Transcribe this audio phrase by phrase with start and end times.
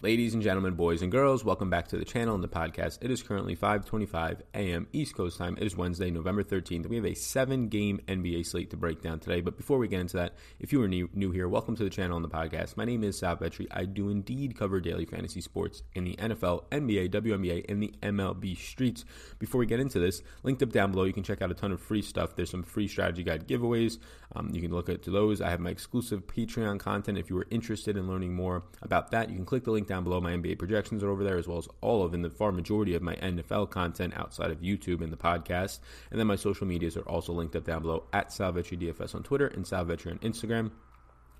[0.00, 2.98] Ladies and gentlemen, boys and girls, welcome back to the channel and the podcast.
[3.02, 4.86] It is currently 5:25 a.m.
[4.92, 5.56] East Coast time.
[5.56, 6.86] It is Wednesday, November 13th.
[6.86, 9.40] We have a seven-game NBA slate to break down today.
[9.40, 11.90] But before we get into that, if you are new, new here, welcome to the
[11.90, 12.76] channel and the podcast.
[12.76, 13.40] My name is Sal.
[13.72, 18.56] I do indeed cover daily fantasy sports in the NFL, NBA, WNBA, and the MLB
[18.56, 19.04] streets.
[19.40, 21.72] Before we get into this, linked up down below, you can check out a ton
[21.72, 22.36] of free stuff.
[22.36, 23.98] There's some free strategy guide giveaways.
[24.36, 25.40] Um, you can look at those.
[25.40, 27.18] I have my exclusive Patreon content.
[27.18, 30.04] If you are interested in learning more about that, you can click the link down
[30.04, 30.20] below.
[30.20, 32.94] My NBA projections are over there, as well as all of, and the far majority
[32.94, 35.80] of my NFL content outside of YouTube and the podcast.
[36.10, 39.22] And then my social medias are also linked up down below at Salvetri DFS on
[39.22, 40.70] Twitter and Salvetri on Instagram.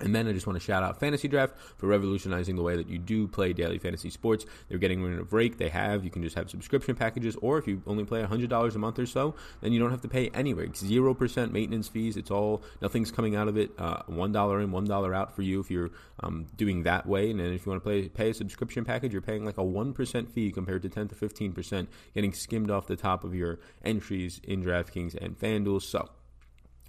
[0.00, 2.88] And then I just want to shout out Fantasy Draft for revolutionizing the way that
[2.88, 4.46] you do play daily fantasy sports.
[4.68, 5.58] They're getting rid of rake.
[5.58, 6.04] They have.
[6.04, 9.06] You can just have subscription packages, or if you only play $100 a month or
[9.06, 10.66] so, then you don't have to pay anywhere.
[10.66, 12.16] It's 0% maintenance fees.
[12.16, 13.70] It's all, nothing's coming out of it.
[13.78, 17.30] Uh, $1 in, $1 out for you if you're um, doing that way.
[17.30, 19.62] And then if you want to play, pay a subscription package, you're paying like a
[19.62, 24.40] 1% fee compared to 10 to 15%, getting skimmed off the top of your entries
[24.44, 25.82] in DraftKings and FanDuel.
[25.82, 26.08] So,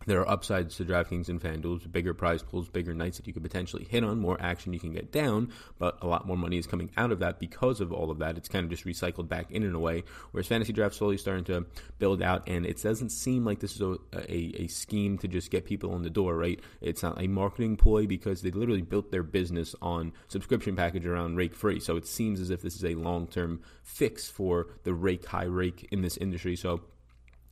[0.10, 3.44] there are upsides to DraftKings and FanDuel, bigger prize pools, bigger nights that you could
[3.44, 6.66] potentially hit on, more action you can get down, but a lot more money is
[6.66, 8.36] coming out of that because of all of that.
[8.36, 10.04] It's kind of just recycled back in in a way.
[10.32, 11.68] Whereas Fantasy Draft slowly starting to
[12.00, 15.52] build out, and it doesn't seem like this is a, a, a scheme to just
[15.52, 16.60] get people in the door, right?
[16.82, 21.36] It's not a marketing ploy because they literally built their business on subscription package around
[21.36, 21.80] rake free.
[21.80, 25.44] So it seems as if this is a long term fix for the rake high
[25.44, 26.56] rake in this industry.
[26.56, 26.82] So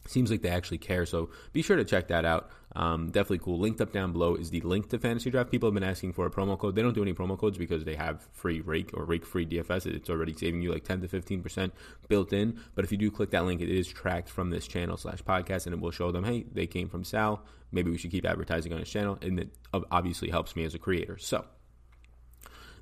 [0.07, 2.49] Seems like they actually care, so be sure to check that out.
[2.75, 3.59] Um, definitely cool.
[3.59, 5.49] Linked up down below is the link to Fantasy Draft.
[5.49, 6.75] People have been asking for a promo code.
[6.75, 9.87] They don't do any promo codes because they have free rake or rake free DFS.
[9.87, 11.71] It's already saving you like 10 to 15%
[12.07, 12.59] built in.
[12.75, 15.65] But if you do click that link, it is tracked from this channel slash podcast
[15.65, 17.43] and it will show them, hey, they came from Sal.
[17.71, 19.17] Maybe we should keep advertising on his channel.
[19.21, 21.17] And it obviously helps me as a creator.
[21.17, 21.45] So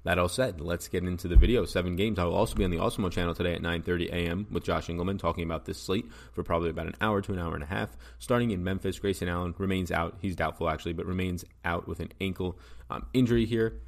[0.05, 1.66] that all said, let's get into the video.
[1.66, 2.19] Seven games.
[2.19, 4.47] I will also be on the Awesemo channel today at 9:30 a.m.
[4.51, 7.55] with Josh Engelman talking about this slate for probably about an hour to an hour
[7.55, 7.97] and a half.
[8.19, 10.16] Starting in Memphis, Grayson Allen remains out.
[10.21, 12.57] He's doubtful actually, but remains out with an ankle
[12.89, 13.81] um, injury here.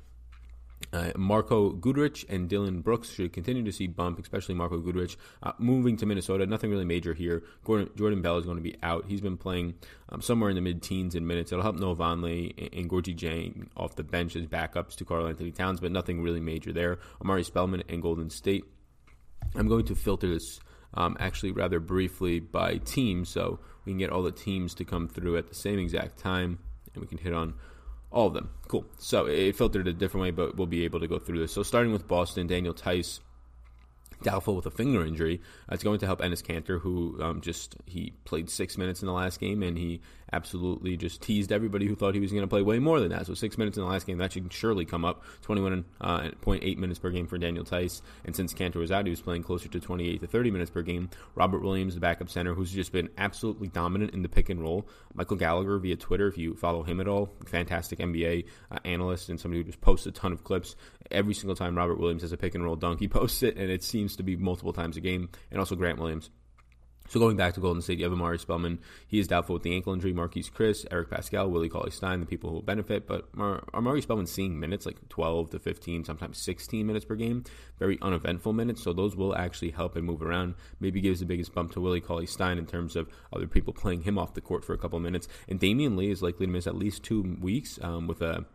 [0.94, 5.18] Uh, Marko Guduric and Dillon Brooks should continue to see bump, especially Marko Guduric.
[5.44, 7.44] Uh, moving to Minnesota, nothing really major here.
[7.64, 9.06] Gordon, Jordan Bell is going to be out.
[9.08, 9.76] He's been playing
[10.09, 11.52] um, somewhere in the mid teens in minutes.
[11.52, 15.52] It'll help Noah Vonleh and, and Gorgui Dieng off the bench as backups to Karl-Anthony
[15.52, 17.00] Towns, but nothing really major there.
[17.22, 18.64] Omari Spellman and Golden State.
[19.56, 20.59] I'm going to filter this
[20.94, 25.08] um, actually rather briefly by team so we can get all the teams to come
[25.08, 26.59] through at the same exact time
[26.94, 27.53] and we can hit on
[28.12, 28.50] all of them.
[28.68, 28.85] Cool.
[28.97, 31.53] So it filtered a different way, but we'll be able to go through this.
[31.53, 33.19] So starting with Boston, Daniel Theis,
[34.23, 35.41] doubtful with a finger injury.
[35.69, 39.07] Uh, it's going to help Enes Kanter, who um, just he played six minutes in
[39.07, 40.01] the last game, and he
[40.34, 43.26] absolutely just teased everybody who thought he was going to play way more than that.
[43.26, 45.24] So six minutes in the last game, that should surely come up.
[45.46, 48.02] 21.8 uh, minutes per game for Daniel Theis.
[48.26, 50.82] and since Kanter was out, he was playing closer to 28 to 30 minutes per
[50.82, 51.10] game.
[51.36, 54.88] Robert Williams, the backup center, who's just been absolutely dominant in the pick and roll.
[55.14, 59.40] Michael Gallagher via Twitter, if you follow him at all, fantastic NBA uh, analyst and
[59.40, 60.76] somebody who just posts a ton of clips.
[61.09, 63.72] Every single time Robert Williams has a pick and roll dunk, he posts it, and
[63.72, 66.30] it seems to be multiple times a game, and also Grant Williams.
[67.09, 68.79] So going back to Golden State, you have Omari Spellman.
[69.07, 70.13] He is doubtful with the ankle injury.
[70.13, 73.07] Marquese Chriss, Eric Paschall, Willie Cauley Stein, the people who will benefit.
[73.07, 77.46] But Mar- Omari Spellman seeing minutes like 12 to 15, sometimes 16 minutes per game.
[77.79, 78.84] Very uneventful minutes.
[78.84, 80.56] So those will actually help and move around.
[80.81, 84.01] Maybe gives the biggest bump to Willie Cauley Stein in terms of other people playing
[84.01, 85.29] him off the court for a couple minutes.
[85.47, 88.46] And Damion Lee is likely to miss at least two weeks um, with a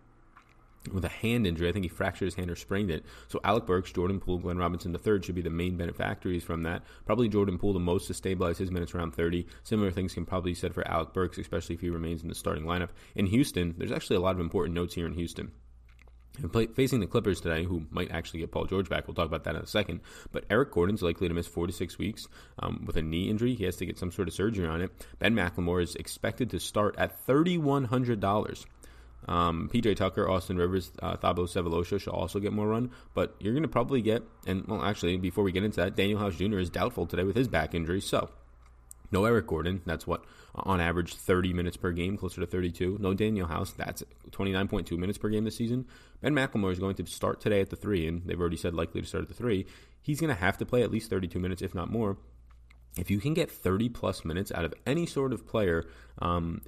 [0.91, 1.69] with a hand injury.
[1.69, 3.05] I think he fractured his hand or sprained it.
[3.29, 6.83] So Alec Burks, Jordan Poole, Glenn Robinson III should be the main benefactors from that.
[7.05, 9.47] Probably Jordan Poole the most to stabilize his minutes around 30.
[9.63, 12.35] Similar things can probably be said for Alec Burks, especially if he remains in the
[12.35, 12.91] starting lineup.
[13.15, 15.53] In Houston, there's actually a lot of important notes here in Houston.
[16.51, 19.07] Play, facing the Clippers today, who might actually get Paul George back.
[19.07, 20.01] We'll talk about that in a second.
[20.33, 22.27] But Eric Gordon's likely to miss four to six weeks
[22.59, 23.55] um, with a knee injury.
[23.55, 24.91] He has to get some sort of surgery on it.
[25.19, 28.65] Ben McLemore is expected to start at $3,100.
[29.29, 33.53] Um, PJ Tucker, Austin Rivers, uh, Thabo Sefolosha should also get more run, but you're
[33.53, 36.59] going to probably get, and well, actually, before we get into that, Danuel House Jr.
[36.59, 38.31] is doubtful today with his back injury, so
[39.13, 39.83] No Eric Gordon.
[39.87, 40.25] That's what
[40.55, 42.99] on average 30 minutes per game, closer to 32.
[43.01, 43.73] No Daniel House.
[43.73, 45.87] That's 29.2 minutes per game this season.
[46.21, 49.01] Ben McLemore is going to start today at the three, and they've already said likely
[49.01, 49.67] to start at the three.
[50.03, 52.19] He's going to have to play at least 32 minutes, if not more.
[52.99, 55.87] If you can get 30 plus minutes out of any sort of player
[56.21, 56.63] um,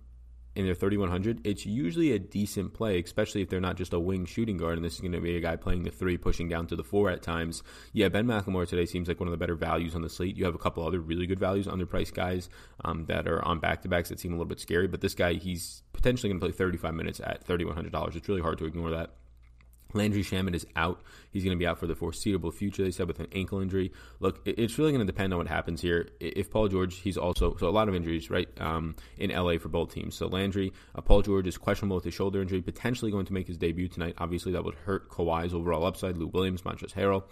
[0.57, 4.25] in their 3100, it's usually a decent play, especially if they're not just a wing
[4.25, 6.67] shooting guard and this is going to be a guy playing the three, pushing down
[6.69, 7.63] to the four at times.
[7.93, 10.37] Yeah, Ben McLemore today seems like one of the better values on the slate.
[10.37, 12.49] You have a couple other really good values, underpriced guys
[12.85, 15.15] um, that are on back to backs that seem a little bit scary, but this
[15.15, 18.17] guy, he's potentially going to play 35 minutes at $3,100.
[18.17, 19.11] It's really hard to ignore that.
[19.95, 21.01] Landry Shamet is out.
[21.31, 23.93] He's going to be out for the foreseeable future, they said, with an ankle injury.
[24.21, 26.09] Look, it's really going to depend on what happens here.
[26.21, 29.69] If Paul George, he's also, so a lot of injuries, right, um, in LA for
[29.69, 30.17] both teams.
[30.17, 33.47] So Landry, uh, Paul George is questionable with his shoulder injury, potentially going to make
[33.47, 34.15] his debut tonight.
[34.19, 37.25] Obviously, that would hurt Kawhi's overall upside, Lou Williams, Montrezl Harrell.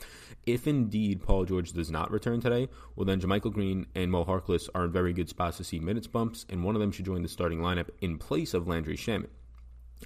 [0.47, 4.69] If indeed Paul George does not return today, well, then JaMychal Green and Mo Harkless
[4.75, 7.23] are in very good spots to see minutes bumps, and one of them should join
[7.23, 9.29] the starting lineup in place of Landry Shamet.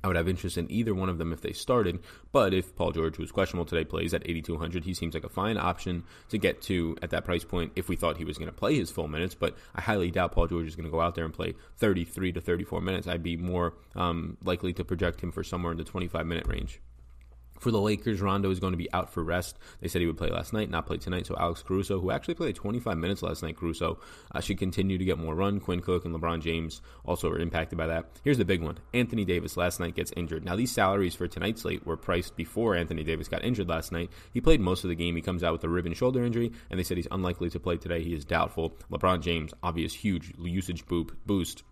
[0.02, 2.00] I would have interest in either one of them if they started.
[2.32, 5.56] But if Paul George, who's questionable today, plays at 8,200, he seems like a fine
[5.56, 8.56] option to get to at that price point if we thought he was going to
[8.56, 9.34] play his full minutes.
[9.34, 12.32] But I highly doubt Paul George is going to go out there and play 33
[12.32, 13.06] to 34 minutes.
[13.06, 16.80] I'd be more um, likely to project him for somewhere in the 25 minute range.
[17.58, 19.58] For the Lakers, Rondo is going to be out for rest.
[19.80, 21.26] They said he would play last night, not play tonight.
[21.26, 23.98] So Alex Caruso, who actually played 25 minutes last night, Caruso
[24.34, 25.60] uh, should continue to get more run.
[25.60, 28.06] Quinn Cook and LeBron James also are impacted by that.
[28.24, 30.44] Here's the big one: Anthony Davis last night gets injured.
[30.44, 34.10] Now these salaries for tonight's slate were priced before Anthony Davis got injured last night.
[34.32, 35.16] He played most of the game.
[35.16, 37.60] He comes out with a rib and shoulder injury, and they said he's unlikely to
[37.60, 38.02] play today.
[38.02, 38.76] He is doubtful.
[38.90, 41.62] LeBron James, obvious huge usage boost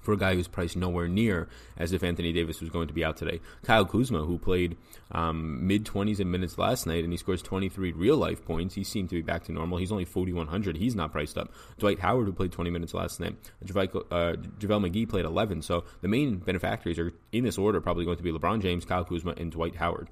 [0.00, 3.04] for a guy who's priced nowhere near as if Anthony Davis was going to be
[3.04, 3.40] out today.
[3.62, 4.76] Kyle Kuzma, who played
[5.12, 8.84] um, mid 20s in minutes last night and he scores 23 real life points, he
[8.84, 9.78] seemed to be back to normal.
[9.78, 10.76] He's only 4,100.
[10.76, 11.52] He's not priced up.
[11.78, 15.62] Dwight Howard, who played 20 minutes last night, uh, JaVale McGee played 11.
[15.62, 19.04] So the main beneficiaries are in this order probably going to be LeBron James, Kyle
[19.04, 20.08] Kuzma, and Dwight Howard.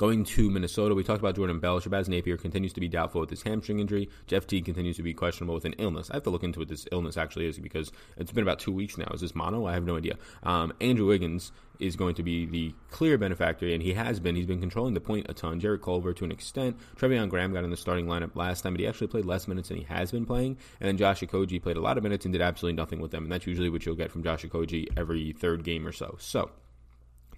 [0.00, 1.78] Going to Minnesota, we talked about Jordan Bell.
[1.78, 4.08] Shabazz Napier continues to be doubtful with his hamstring injury.
[4.26, 6.08] Jeff Teague continues to be questionable with an illness.
[6.08, 8.72] I have to look into what this illness actually is because it's been about two
[8.72, 9.10] weeks now.
[9.12, 9.66] Is this mono?
[9.66, 10.14] I have no idea.
[10.42, 14.36] Um, Andrew Wiggins is going to be the clear benefactor, and he has been.
[14.36, 15.60] He's been controlling the point a ton.
[15.60, 16.78] Jarrett Culver to an extent.
[16.96, 19.68] Treveon Graham got in the starting lineup last time, but he actually played less minutes
[19.68, 20.56] than he has been playing.
[20.80, 23.24] And then Josh Okogie played a lot of minutes and did absolutely nothing with them.
[23.24, 26.16] And that's usually what you'll get from Josh Okogie every third game or so.
[26.18, 26.52] So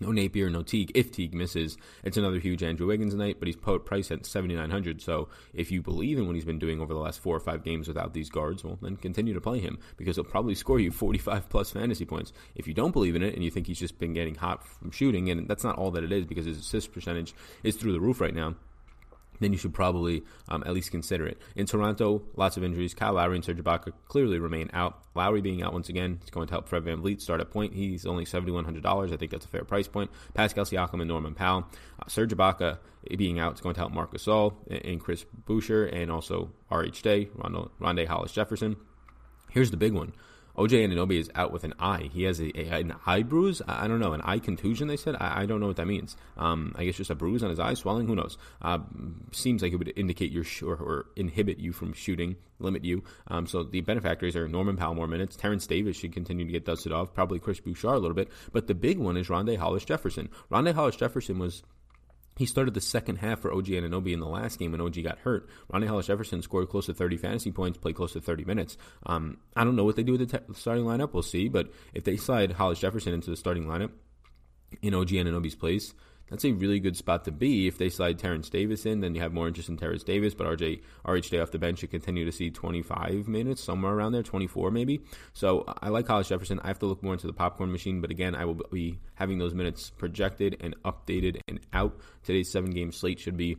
[0.03, 0.93] no Napier, no Teague.
[0.95, 5.01] If Teague misses, it's another huge Andrew Wiggins night, but he's priced at 7,900.
[5.01, 7.65] So if you believe in what he's been doing over the last four or five
[7.65, 10.91] games without these guards, well, then continue to play him because he'll probably score you
[10.91, 12.33] 45 plus fantasy points.
[12.55, 14.91] If you don't believe in it and you think he's just been getting hot from
[14.91, 18.01] shooting, and that's not all that it is because his assist percentage is through the
[18.01, 18.55] roof right now
[19.41, 21.39] then you should probably um, at least consider it.
[21.57, 22.95] In Toronto, lots of injuries.
[22.95, 25.03] Kyle Lowry and Serge Ibaka clearly remain out.
[25.15, 27.75] Lowry being out once again is going to help Fred Van VanVleet start at point.
[27.75, 29.13] He's only $7,100.
[29.13, 30.11] I think that's a fair price point.
[30.35, 31.67] Pascal Siakam and Norman Powell.
[32.01, 32.79] Uh, Serge Ibaka
[33.17, 37.03] being out is going to help Marc Gasol and Chris Boucher and also R.H.
[37.03, 38.77] Day, Rondae Hollis Jefferson.
[39.51, 40.13] Here's the big one.
[40.57, 42.11] OG Anunoby is out with an eye.
[42.13, 43.63] He has a, a, an eye bruise.
[43.67, 44.89] I, don't know, an eye contusion.
[44.89, 45.17] They said.
[45.19, 46.17] I, I don't know what that means.
[46.37, 48.07] Um, I guess just a bruise on his eye, swelling.
[48.07, 48.37] Who knows?
[48.61, 48.81] Uh,
[49.33, 53.03] seems like it would indicate your sh- or, or, inhibit you from shooting, limit you.
[53.29, 55.37] Um, so the benefactors are Norman Powell more minutes.
[55.37, 57.15] Terrence Davis should continue to get dusted off.
[57.15, 58.29] Probably Chris Boucher a little bit.
[58.53, 60.29] But the big one is Rondae Hollis Jefferson.
[60.51, 61.63] Rondae Hollis Jefferson was
[62.43, 65.19] he started the second half for OG Anunoby in the last game when OG got
[65.19, 65.49] hurt.
[65.73, 68.77] Ronnie Hollis Jefferson scored close to 30 fantasy points, played close to 30 minutes.
[69.07, 71.13] Um, I don't know what they do with the starting lineup.
[71.13, 71.49] We'll see.
[71.49, 73.93] But if they slide Hollis Jefferson into the starting lineup
[74.83, 75.95] in OG Anunoby's place,
[76.31, 77.67] that's a really good spot to be.
[77.67, 80.35] If they slide Terrence Davis in, then you have more interest in Terrence Davis.
[80.35, 84.23] But RJ RHJ off the bench should continue to see 25 minutes, somewhere around there,
[84.23, 85.03] 24 maybe.
[85.35, 86.61] So I like Hollis Jefferson.
[86.61, 88.01] I have to look more into the popcorn machine.
[88.01, 91.99] But again, I will be having those minutes projected and updated and out.
[92.23, 93.59] Today's seven game slate should be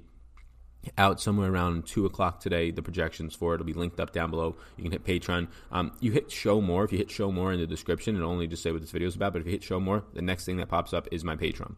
[0.97, 2.71] out somewhere around 2 o'clock today.
[2.71, 4.55] The projections for it will be linked up down below.
[4.77, 5.47] You can hit Patreon.
[5.71, 6.83] Um, you hit show more.
[6.83, 9.07] If you hit show more in the description, it'll only just say what this video
[9.07, 9.33] is about.
[9.33, 11.75] But if you hit show more, the next thing that pops up is my Patreon.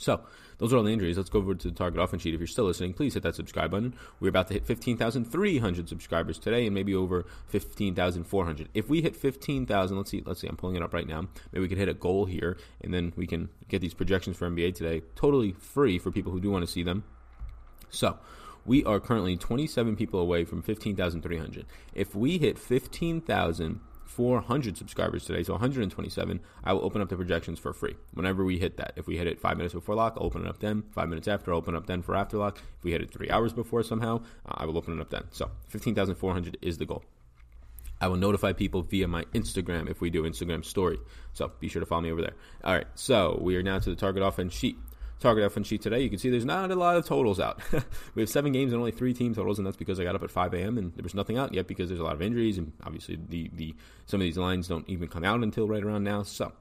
[0.00, 0.22] So,
[0.56, 1.18] those are all the injuries.
[1.18, 2.32] Let's go over to the target offense sheet.
[2.32, 3.94] If you're still listening, please hit that subscribe button.
[4.18, 8.70] We're about to hit 15,300 subscribers today and maybe over 15,400.
[8.72, 11.28] If we hit 15,000, let's see, let's see, I'm pulling it up right now.
[11.52, 14.48] Maybe we could hit a goal here and then we can get these projections for
[14.48, 17.04] NBA today totally free for people who do want to see them.
[17.90, 18.18] So,
[18.64, 21.66] we are currently 27 people away from 15,300.
[21.92, 27.60] If we hit 15,000 400 subscribers today, so 127, I will open up the projections
[27.60, 28.92] for free whenever we hit that.
[28.96, 30.82] If we hit it five minutes before lock, I'll open it up then.
[30.90, 32.58] Five minutes after, I'll open up then for after lock.
[32.78, 35.24] If we hit it three hours before somehow, uh, I will open it up then.
[35.30, 37.04] So 15,400 is the goal.
[38.00, 40.98] I will notify people via my Instagram if we do Instagram story.
[41.32, 42.34] So be sure to follow me over there.
[42.64, 44.76] All right, so we are now to the target offense sheet.
[45.20, 47.60] Target offense sheet today, you can see there's not a lot of totals out.
[48.14, 50.22] we have seven games and only three team totals, and that's because I got up
[50.22, 50.78] at 5 a.m.
[50.78, 53.50] and there was nothing out yet because there's a lot of injuries, and obviously the,
[53.52, 53.74] the
[54.06, 56.22] some of these lines don't even come out until right around now.
[56.22, 56.52] So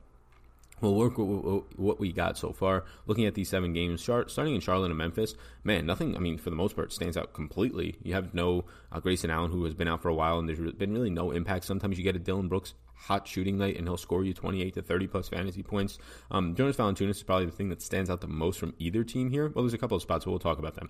[0.82, 2.86] We'll work with what we got so far.
[3.06, 6.16] Looking at these seven games, starting in Charlotte and Memphis, man, nothing.
[6.16, 7.98] I mean, for the most part, stands out completely.
[8.04, 10.60] You have no uh, Grayson Allen, who has been out for a while, and there's
[10.74, 11.66] been really no impact.
[11.66, 14.82] Sometimes you get a Dillon Brooks hot shooting night, and he'll score you 28 to
[14.82, 15.98] 30 plus fantasy points.
[16.32, 19.30] Um, Jonas Valanciunas is probably the thing that stands out the most from either team
[19.30, 19.50] here.
[19.50, 20.90] Well, there's a couple of spots, so we'll talk about them.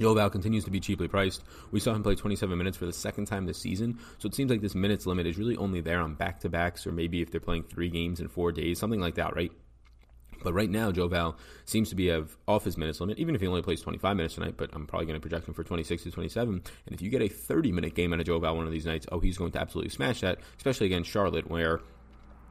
[0.00, 1.42] Joe Val continues to be cheaply priced.
[1.70, 4.50] We saw him play 27 minutes for the second time this season, so it seems
[4.50, 7.30] like this minutes limit is really only there on back to backs, or maybe if
[7.30, 9.52] they're playing three games in four days, something like that, right?
[10.42, 12.12] But right now, Joe Val seems to be
[12.48, 14.54] off his minutes limit, even if he only plays 25 minutes tonight.
[14.56, 16.54] But I'm probably going to project him for 26 to 27.
[16.54, 18.86] And if you get a 30 minute game out of Joe Val one of these
[18.86, 21.80] nights, oh, he's going to absolutely smash that, especially against Charlotte, where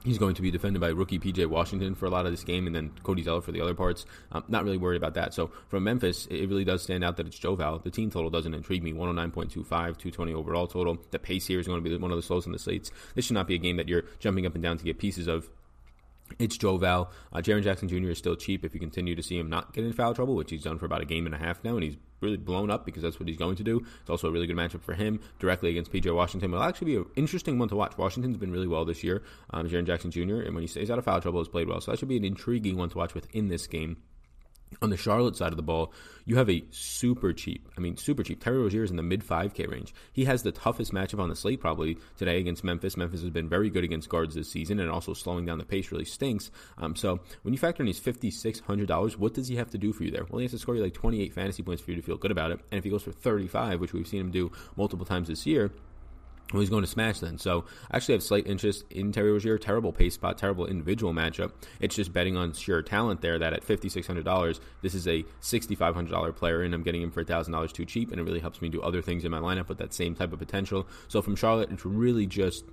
[0.04, 2.66] He's going to be defended by rookie PJ Washington for a lot of this game,
[2.66, 4.06] and then Cody Zeller for the other parts.
[4.32, 5.34] I'm not really worried about that.
[5.34, 7.78] So from Memphis, it really does stand out that it's Joe Val.
[7.78, 8.94] The team total doesn't intrigue me.
[8.94, 10.98] 109.25, 220 overall total.
[11.12, 12.92] The pace here is going to be one of the slowest in the slates.
[13.14, 15.28] This should not be a game that you're jumping up and down to get pieces
[15.28, 15.50] of
[16.40, 17.12] it's Joe Val.
[17.34, 18.10] Uh, Jaren Jackson Jr.
[18.10, 20.50] is still cheap if you continue to see him not get in foul trouble, which
[20.50, 22.86] he's done for about a game and a half now, and he's really blown up
[22.86, 23.86] because that's what he's going to do.
[24.02, 26.54] It's also a really good matchup for him directly against PJ Washington.
[26.54, 27.98] It'll actually be an interesting one to watch.
[27.98, 29.24] Washington's been really well this year.
[29.50, 31.82] Um, Jaren Jackson Jr., and when he stays out of foul trouble, has played well.
[31.82, 33.98] So that should be an intriguing one to watch within this game.
[34.82, 35.94] On the Charlotte side of the ball,
[36.26, 38.42] you have a super cheap, I mean, super cheap.
[38.42, 39.94] Terry Rozier is in the mid 5K range.
[40.14, 42.96] He has the toughest matchup on the slate probably today against Memphis.
[42.96, 45.92] Memphis has been very good against guards this season, and also slowing down the pace
[45.92, 46.52] really stinks.
[46.78, 50.04] Um, so when you factor in his $5,600, what does he have to do for
[50.04, 50.26] you there?
[50.30, 52.32] Well, he has to score you like 28 fantasy points for you to feel good
[52.32, 52.60] about it.
[52.72, 55.72] And if he goes for 35, which we've seen him do multiple times this year,
[56.52, 57.38] well, he's going to smash then.
[57.38, 59.58] So I actually have slight interest in Terry Rozier.
[59.58, 61.52] Terrible pace spot, terrible individual matchup.
[61.80, 66.62] It's just betting on sheer talent there that at $5,600, this is a $6,500 player,
[66.62, 69.02] and I'm getting him for $1,000 too cheap, and it really helps me do other
[69.02, 70.88] things in my lineup with that same type of potential.
[71.08, 72.66] So from Charlotte, it's really just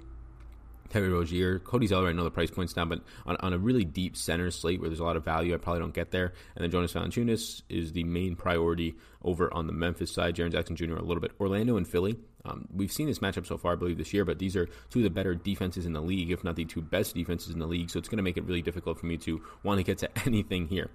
[0.90, 3.84] Terry Rozier, Cody Zeller, I know the price point's down, but on, on, a really
[3.84, 6.32] deep center slate where there's a lot of value, I probably don't get there.
[6.56, 10.36] And then Jonas Valanciunas is the main priority over on the Memphis side.
[10.36, 10.96] Jaren Jackson Jr.
[10.96, 11.32] a little bit.
[11.40, 12.16] Orlando and Philly.
[12.44, 15.00] Um, we've seen this matchup so far, I believe, this year, but these are two
[15.00, 17.66] of the better defenses in the league, if not the two best defenses in the
[17.66, 17.90] league.
[17.90, 20.10] So it's going to make it really difficult for me to want to get to
[20.26, 20.90] anything here.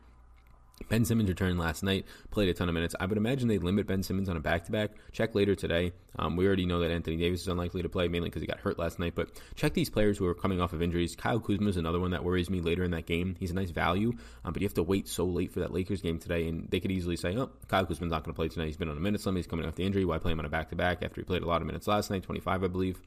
[0.89, 2.95] Ben Simmons returned last night, played a ton of minutes.
[2.99, 4.91] I would imagine they limit Ben Simmons on a back to back.
[5.11, 5.93] Check later today.
[6.19, 8.59] Um, we already know that Anthony Davis is unlikely to play, mainly because he got
[8.59, 9.15] hurt last night.
[9.15, 11.15] But check these players who are coming off of injuries.
[11.15, 13.35] Kyle Kuzma is another one that worries me later in that game.
[13.39, 14.13] He's a nice value,
[14.43, 16.79] um, but you have to wait so late for that Lakers game today, and they
[16.79, 18.67] could easily say, oh, Kyle Kuzma's not going to play tonight.
[18.67, 19.39] He's been on a minutes limit.
[19.39, 20.05] He's coming off the injury.
[20.05, 21.87] Why play him on a back to back after he played a lot of minutes
[21.87, 23.01] last night, 25, I believe?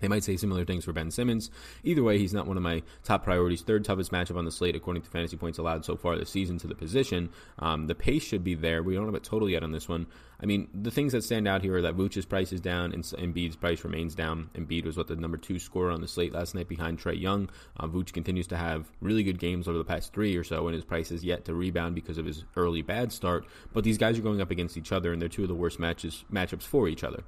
[0.00, 1.50] They might say similar things for Ben Simmons.
[1.82, 3.62] Either way, he's not one of my top priorities.
[3.62, 6.58] Third toughest matchup on the slate, according to fantasy points allowed so far this season
[6.58, 7.30] to the position.
[7.58, 8.82] Um, the pace should be there.
[8.82, 10.06] We don't have a total yet on this one.
[10.38, 13.02] I mean, the things that stand out here are that Vooch's price is down and
[13.02, 14.50] Embiid's price remains down.
[14.54, 17.48] Embiid was what the number two scorer on the slate last night behind Trae Young.
[17.78, 20.74] Uh, Vooch continues to have really good games over the past three or so, and
[20.74, 23.46] his price is yet to rebound because of his early bad start.
[23.72, 25.80] But these guys are going up against each other, and they're two of the worst
[25.80, 27.24] matches matchups for each other.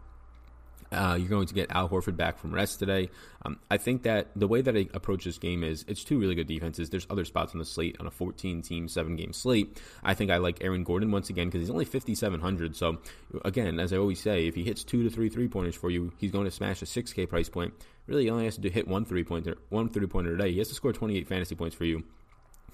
[0.91, 3.11] Uh, you're going to get Al Horford back from rest today.
[3.45, 6.35] Um, I think that the way that I approach this game is it's two really
[6.35, 6.91] good defenses.
[6.91, 9.81] There's other spots on the slate on a 14 team, seven game slate.
[10.03, 12.77] I think I like Aaron Gordon once again because he's only 5,700.
[12.77, 12.99] So,
[13.45, 16.13] again, as I always say, if he hits two to three three pointers for you,
[16.17, 17.75] he's going to smash a 6K price point.
[18.07, 20.53] Really, he only has to hit one three pointer, one three pointer a day.
[20.53, 22.05] He has to score 28 fantasy points for you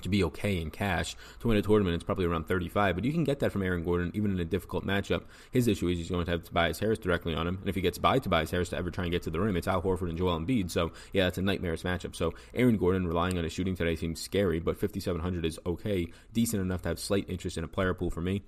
[0.05, 1.17] to be okay in cash.
[1.41, 3.85] To win a tournament, it's probably around 35, but you can get that from Aaron
[3.85, 5.25] Gordon even in a difficult matchup.
[5.51, 7.81] His issue is he's going to have Tobias Harris directly on him, and if he
[7.81, 10.09] gets by Tobias Harris to ever try and get to the rim, it's Al Horford
[10.09, 10.71] and Joel Embiid.
[10.71, 12.15] So yeah, that's a nightmarish matchup.
[12.15, 16.63] So Aaron Gordon relying on his shooting today seems scary, but 5700 is okay, decent
[16.63, 18.43] enough to have slight interest in a player pool for me.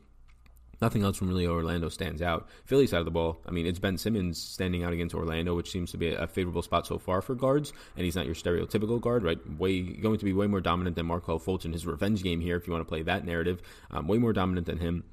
[0.80, 2.48] Nothing else from really Orlando stands out.
[2.64, 5.70] Philly side of the ball, I mean, it's Ben Simmons standing out against Orlando, which
[5.70, 9.00] seems to be a favorable spot so far for guards, and he's not your stereotypical
[9.00, 9.38] guard, right?
[9.58, 12.56] Way going to be way more dominant than Markelle Fultz in his revenge game here,
[12.56, 13.62] if you want to play that narrative.
[13.90, 15.04] Um, way more dominant than him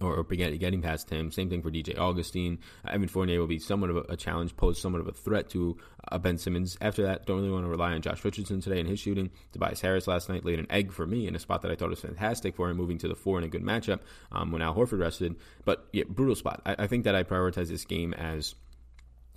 [0.00, 1.30] or, or getting past him.
[1.30, 2.58] Same thing for DJ Augustin.
[2.86, 5.76] Uh, Evan Fournier will be somewhat of a, challenge, pose somewhat of a threat to
[6.10, 6.76] uh, Ben Simmons.
[6.80, 9.30] After that, don't really want to rely on Josh Richardson today in his shooting.
[9.52, 11.90] Tobias Harris last night laid an egg for me in a spot that I thought
[11.90, 14.00] was fantastic for him, moving to the four in a good matchup
[14.32, 15.36] um, when Al Horford rested.
[15.64, 16.62] But yeah, brutal spot.
[16.64, 18.54] I, I think that I prioritize this game as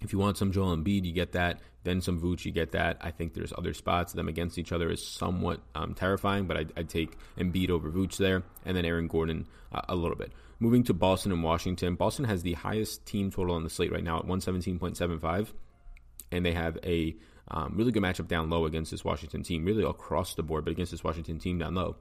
[0.02, 1.60] if you want some Joel Embiid, you get that.
[1.84, 2.98] Then some Vooch, you get that.
[3.02, 4.14] I think there's other spots.
[4.14, 8.18] Them against each other is somewhat um, terrifying, but I'd, I'd, take Embiid over Vooch
[8.18, 10.32] there, and then Aaron Gordon uh, a little bit.
[10.60, 14.04] moving to Boston and Washington, Boston has the highest team total on the slate right
[14.04, 15.54] now at 117.75,
[16.32, 17.16] and they have a
[17.50, 20.72] um, really good matchup down low against this Washington team, really across the board, but
[20.72, 21.96] against this Washington team down low.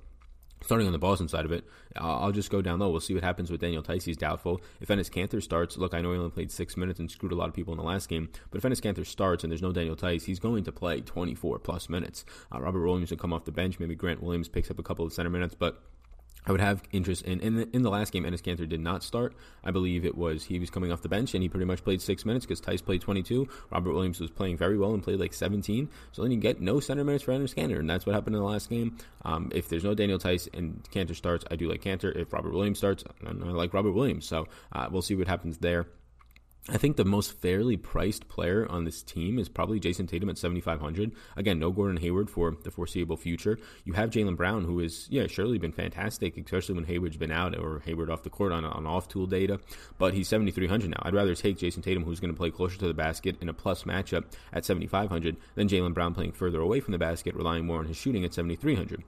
[0.62, 2.90] Starting on the Boston side of it, I'll just go down low.
[2.90, 4.04] We'll see what happens with Daniel Theis.
[4.04, 4.62] He's doubtful.
[4.80, 7.36] If Enes Kanter starts, look, I know he only played six minutes and screwed a
[7.36, 9.72] lot of people in the last game, but if Enes Kanter starts and there's no
[9.72, 12.24] Daniel Theis, he's going to play 24 plus minutes.
[12.52, 13.78] Uh, Robert Williams will come off the bench.
[13.78, 15.82] Maybe Grant Williams picks up a couple of center minutes, but
[16.46, 18.24] I would have interest in in the, in the last game.
[18.24, 19.34] Enes Kanter did not start.
[19.64, 22.00] I believe it was he was coming off the bench and he pretty much played
[22.00, 23.48] six minutes because Theis played 22.
[23.70, 25.88] Robert Williams was playing very well and played like 17.
[26.12, 28.42] So then you get no center minutes for Enes Kanter, and that's what happened in
[28.42, 28.96] the last game.
[29.24, 32.14] Um, if there's no Daniel Theis and Kanter starts, I do like Kanter.
[32.14, 34.26] If Robert Williams starts, I like Robert Williams.
[34.26, 35.86] So uh, we'll see what happens there.
[36.68, 40.36] I think the most fairly priced player on this team is probably Jayson Tatum at
[40.36, 41.12] 7,500.
[41.36, 43.56] Again, no Gordon Hayward for the foreseeable future.
[43.84, 47.56] You have Jaylen Brown, who is, yeah, surely been fantastic, especially when Hayward's been out
[47.56, 49.60] or Hayward off the court on, on off tool data.
[49.96, 51.02] But he's 7,300 now.
[51.02, 53.54] I'd rather take Jayson Tatum, who's going to play closer to the basket in a
[53.54, 57.78] plus matchup at 7,500, than Jaylen Brown playing further away from the basket, relying more
[57.78, 59.04] on his shooting at 7,300.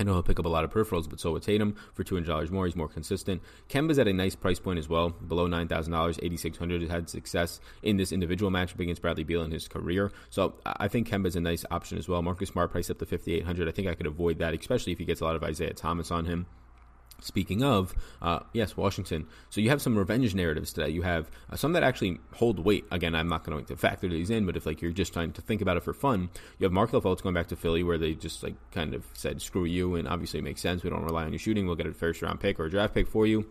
[0.00, 2.14] I know he'll pick up a lot of peripherals, but so will Tatum for two
[2.14, 2.64] hundred dollars more.
[2.64, 3.42] He's more consistent.
[3.68, 6.80] Kemba's at a nice price point as well, below nine thousand dollars, eighty six hundred.
[6.80, 10.88] Has had success in this individual matchup against Bradley Beal in his career, so I
[10.88, 12.22] think Kemba's a nice option as well.
[12.22, 13.68] Marcus Smart price up to fifty eight hundred.
[13.68, 16.10] I think I could avoid that, especially if he gets a lot of Isaiah Thomas
[16.10, 16.46] on him.
[17.20, 19.26] Speaking of, uh, yes, Washington.
[19.50, 20.90] So you have some revenge narratives today.
[20.90, 22.84] You have uh, some that actually hold weight.
[22.90, 25.42] Again, I'm not going to factor these in, but if like you're just trying to
[25.42, 28.14] think about it for fun, you have Markelle Fultz going back to Philly, where they
[28.14, 30.82] just like kind of said, "Screw you," and obviously it makes sense.
[30.82, 31.66] We don't rely on your shooting.
[31.66, 33.46] We'll get a first round pick or a draft pick for you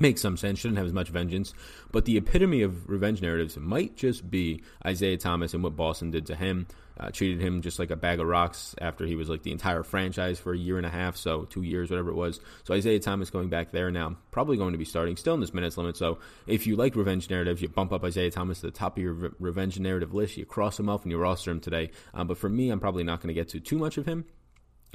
[0.00, 0.58] makes some sense.
[0.58, 1.54] Shouldn't have as much vengeance.
[1.92, 6.26] But the epitome of revenge narratives might just be Isaiah Thomas and what Boston did
[6.26, 6.66] to him.
[7.00, 9.82] Uh, treated him just like a bag of rocks after he was like the entire
[9.82, 12.40] franchise for a year and a half, so two years, whatever it was.
[12.64, 15.54] So Isaiah Thomas going back there now, probably going to be starting, still in this
[15.54, 15.96] minutes limit.
[15.96, 19.02] So if you like revenge narratives, you bump up Isaiah Thomas to the top of
[19.02, 20.36] your re- revenge narrative list.
[20.36, 21.90] You cross him off and you roster him today.
[22.12, 24.26] Um, but for me, I'm probably not going to get to too much of him.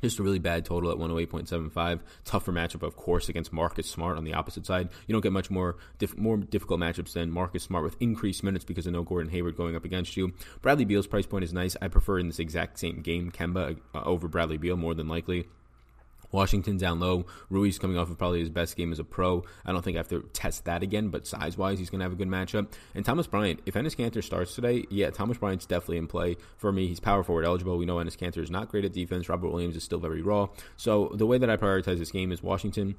[0.02, 2.02] Just a really bad total at 108.75.
[2.26, 4.90] Tougher matchup, of course, against Marcus Smart on the opposite side.
[5.08, 5.78] You don't get much more
[6.18, 9.76] more difficult matchups than Marcus Smart with increased minutes because of no Gordon Hayward going
[9.76, 10.34] up against you.
[10.62, 11.76] Bradley Beal's price point is nice.
[11.82, 15.48] I prefer in this exact same game Kemba uh, over Bradley Beal more than likely.
[16.32, 17.26] Washington down low.
[17.50, 19.44] Rui's coming off of probably his best game as a pro.
[19.66, 22.06] I don't think I have to test that again, but size wise, he's going to
[22.06, 22.72] have a good matchup.
[22.94, 26.72] And Thomas Bryant, if Enes Kanter starts today, yeah, Thomas Bryant's definitely in play for
[26.72, 26.88] me.
[26.88, 27.78] He's power forward eligible.
[27.78, 29.30] We know Enes Kanter is not great at defense.
[29.30, 30.48] Robert Williams is still very raw.
[30.78, 32.96] So the way that I prioritize this game is Washington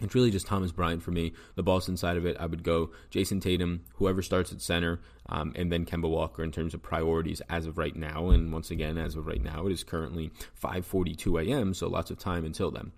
[0.00, 1.32] it's really just Thomas Bryant for me.
[1.54, 5.52] The Boston side of it, I would go Jayson Tatum, whoever starts at center, um,
[5.56, 8.30] and then Kemba Walker in terms of priorities as of right now.
[8.30, 10.30] And once again, as of right now, it is currently
[10.62, 12.92] 5:42 a.m., so lots of time until then.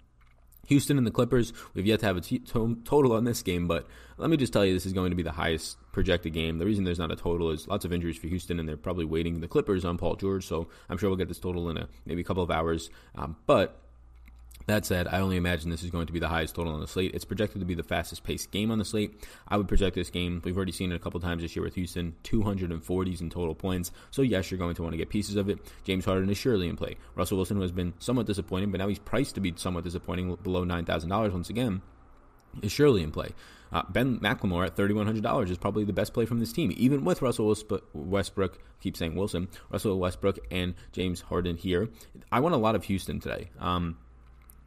[0.66, 3.66] Houston and the Clippers, we've yet to have a t- to- total on this game,
[3.66, 3.86] but
[4.18, 6.58] let me just tell you, this is going to be the highest projected game.
[6.58, 9.06] The reason there's not a total is lots of injuries for Houston, and they're probably
[9.06, 11.88] waiting the Clippers on Paul George, so I'm sure we'll get this total in a
[12.04, 12.90] maybe a couple of hours.
[13.14, 13.80] Um, but
[14.68, 16.86] that said, I only imagine this is going to be the highest total on the
[16.86, 17.14] slate.
[17.14, 19.26] It's projected to be the fastest paced game on the slate.
[19.48, 21.74] I would project this game, we've already seen it a couple times this year with
[21.74, 23.90] Houston, 240s in total points.
[24.10, 25.58] So, yes, you're going to want to get pieces of it.
[25.84, 26.96] James Harden is surely in play.
[27.14, 30.36] Russell Wilson, who has been somewhat disappointing, but now he's priced to be somewhat disappointing,
[30.42, 31.80] below $9,000 once again,
[32.62, 33.30] is surely in play.
[33.72, 37.22] Uh, ben McLemore at $3,100 is probably the best play from this team, even with
[37.22, 37.54] Russell
[37.94, 41.88] Westbrook, keep saying Wilson, Russell Westbrook and James Harden here.
[42.30, 43.48] I want a lot of Houston today.
[43.58, 43.96] Um,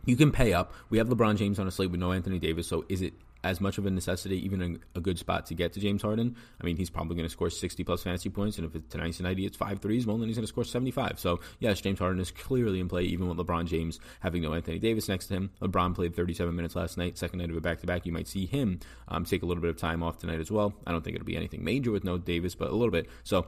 [0.06, 0.74] you can pay up.
[0.90, 3.60] We have LeBron James on a slate with no Anthony Davis, so is it as
[3.60, 6.36] much of a necessity, even a, a good spot to get to James Harden?
[6.60, 9.20] I mean, he's probably going to score 60 plus fantasy points, and if it's tonight's
[9.20, 11.20] night he hits five threes, well, then he's going to score 75.
[11.20, 14.80] So, yes, James Harden is clearly in play, even with LeBron James having no Anthony
[14.80, 15.52] Davis next to him.
[15.62, 18.06] LeBron played 37 minutes last night, second night of a back to back.
[18.06, 20.74] You might see him um, take a little bit of time off tonight as well.
[20.86, 23.08] I don't think it'll be anything major with no Davis, but a little bit.
[23.24, 23.48] So,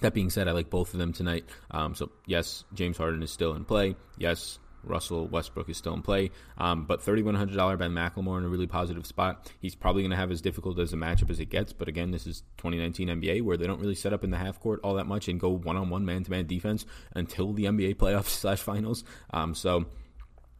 [0.00, 1.44] that being said, I like both of them tonight.
[1.70, 3.96] Um, so, yes, James Harden is still in play.
[4.16, 6.30] Yes, Russell Westbrook is still in play.
[6.58, 9.50] Um, but $3,100 Ben McLemore in a really positive spot.
[9.60, 11.72] He's probably going to have as difficult as a matchup as it gets.
[11.72, 14.60] But again, this is 2019 NBA where they don't really set up in the half
[14.60, 17.64] court all that much and go one on one man to man defense until the
[17.64, 19.04] NBA playoffs slash finals.
[19.32, 19.86] Um, so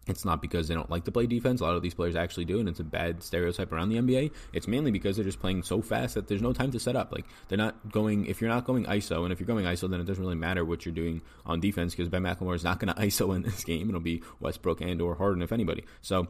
[0.07, 1.61] it's not because they don't like to play defense.
[1.61, 4.33] A lot of these players actually do, and it's a bad stereotype around the NBA.
[4.53, 7.13] It's mainly because they're just playing so fast that there's no time to set up.
[7.13, 8.27] Like they're not going.
[8.27, 10.65] If you're not going ISO, and if you're going ISO, then it doesn't really matter
[10.65, 13.63] what you're doing on defense because Ben McLemore is not going to ISO in this
[13.65, 13.89] game.
[13.89, 15.85] It'll be Westbrook and or Harden if anybody.
[16.01, 16.29] So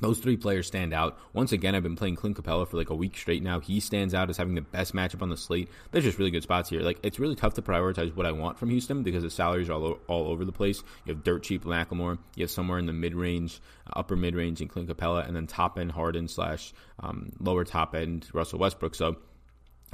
[0.00, 1.18] Those three players stand out.
[1.32, 3.60] Once again, I've been playing Clint Capela for like a week straight now.
[3.60, 5.68] He stands out as having the best matchup on the slate.
[5.92, 6.80] There's just really good spots here.
[6.80, 9.74] Like it's really tough to prioritize what I want from Houston because the salaries are
[9.74, 10.82] all, all over the place.
[11.04, 12.18] You have dirt cheap McLemore.
[12.34, 15.36] You have somewhere in the mid range, uh, upper mid range in Clint Capela, and
[15.36, 18.94] then top end Harden slash um, lower top end Russell Westbrook.
[18.94, 19.16] So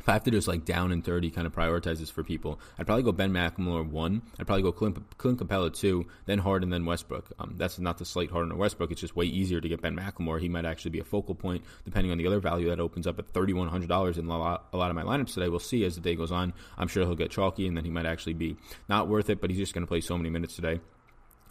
[0.01, 2.59] if I have to just like down and 30 kind of prioritize this for people,
[2.79, 4.23] I'd probably go Ben McLemore one.
[4.39, 7.33] I'd probably go Clint, Clint Capela two, then Harden, then Westbrook.
[7.39, 8.91] Um, that's not to slight Harden or Westbrook.
[8.91, 10.41] It's just way easier to get Ben McLemore.
[10.41, 13.19] He might actually be a focal point depending on the other value that opens up
[13.19, 15.49] at $3,100 in a lot, a lot of my lineups today.
[15.49, 16.55] We'll see as the day goes on.
[16.79, 18.57] I'm sure he'll get chalky and then he might actually be
[18.89, 20.81] not worth it, but he's just going to play so many minutes today.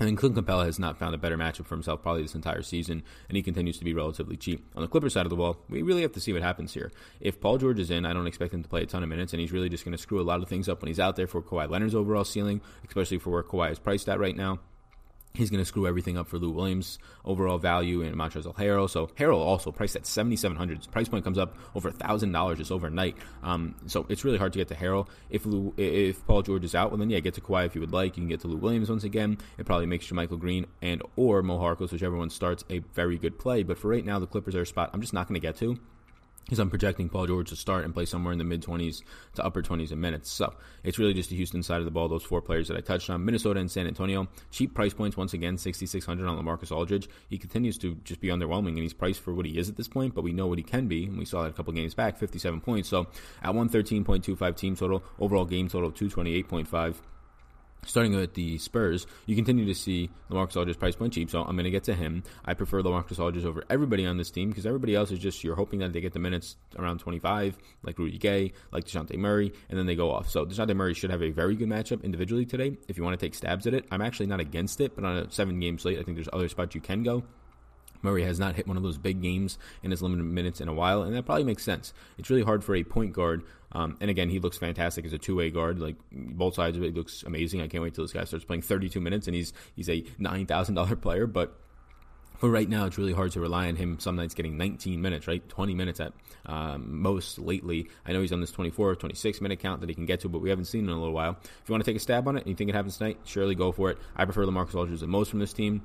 [0.02, 2.62] I mean, Clint Capela has not found a better matchup for himself probably this entire
[2.62, 4.66] season, and he continues to be relatively cheap.
[4.76, 6.90] On the Clippers side of the ball, we really have to see what happens here.
[7.20, 9.34] If Paul George is in, I don't expect him to play a ton of minutes,
[9.34, 11.18] and he's really just going to screw a lot of things up when he's out
[11.18, 14.60] there for Kawhi Leonard's overall ceiling, especially for where Kawhi is priced at right now.
[15.34, 18.90] He's going to screw everything up for Lou Williams' overall value and Montrezl Harrell.
[18.90, 20.92] So Harrell also priced at seventy seven hundred.
[20.92, 23.16] Price point comes up over thousand dollars just overnight.
[23.44, 25.08] Um, so it's really hard to get to Harrell.
[25.30, 27.82] If Lou, if Paul George is out, well then yeah, get to Kawhi if you
[27.82, 28.18] would like.
[28.18, 29.38] You can get to Lou Williams once again.
[29.58, 33.38] It probably makes JaMychal Green and or Mo Harkless, whichever one starts, a very good
[33.38, 33.64] play.
[33.64, 35.56] But for right now, the Clippers are a spot I'm just not going to get
[35.58, 35.80] to
[36.50, 39.04] because I'm projecting Paul George to start and play somewhere in the mid 20s
[39.36, 40.32] to upper 20s in minutes.
[40.32, 40.52] So
[40.84, 43.08] it's really just the Houston side of the ball, those four players that I touched
[43.12, 43.24] on.
[43.24, 47.08] Minnesota and San Antonio, cheap price points once again, 6,600 on Lamarcus Aldridge.
[47.30, 49.88] He continues to just be underwhelming, and he's priced for what he is at this
[49.88, 51.94] point, but we know what he can be, and we saw that a couple games
[51.94, 52.90] back, 57 points.
[52.90, 53.06] So
[53.44, 56.96] at 113.25 team total, overall game total 228.5
[57.86, 61.56] starting with the Spurs, you continue to see LaMarcus Aldridge price point cheap, so I'm
[61.56, 62.24] going to get to him.
[62.46, 65.56] I prefer LaMarcus Aldridge over everybody on this team because everybody else is just you're
[65.56, 69.78] hoping that they get the minutes around 25, like Rudy Gay, like Dejounte Murray, and
[69.78, 70.30] then they go off.
[70.30, 72.78] So Dejounte Murray should have a very good matchup individually today.
[72.88, 75.18] If you want to take stabs at it, I'm actually not against it, but on
[75.18, 77.24] a seven game slate, I think there's other spots you can go.
[78.02, 80.74] Murray has not hit one of those big games in his limited minutes in a
[80.74, 81.94] while, and that probably makes sense.
[82.18, 85.18] It's really hard for a point guard, um, and again, he looks fantastic as a
[85.18, 85.80] two way guard.
[85.80, 87.62] Like both sides of it, looks amazing.
[87.62, 90.46] I can't wait till this guy starts playing 32 minutes, and he's he's a nine
[90.46, 91.56] thousand dollar player, but.
[92.38, 94.00] For right now, it's really hard to rely on him.
[94.00, 95.46] Some nights getting 19 minutes, right?
[95.50, 96.14] 20 minutes at
[96.46, 97.90] um, most lately.
[98.06, 100.40] I know he's on this 24, 26 minute count that he can get to, but
[100.40, 101.38] we haven't seen in a little while.
[101.42, 103.20] If you want to take a stab on it and you think it happens tonight,
[103.26, 103.98] surely go for it.
[104.16, 105.82] I prefer LaMarcus Aldridge the most from this team.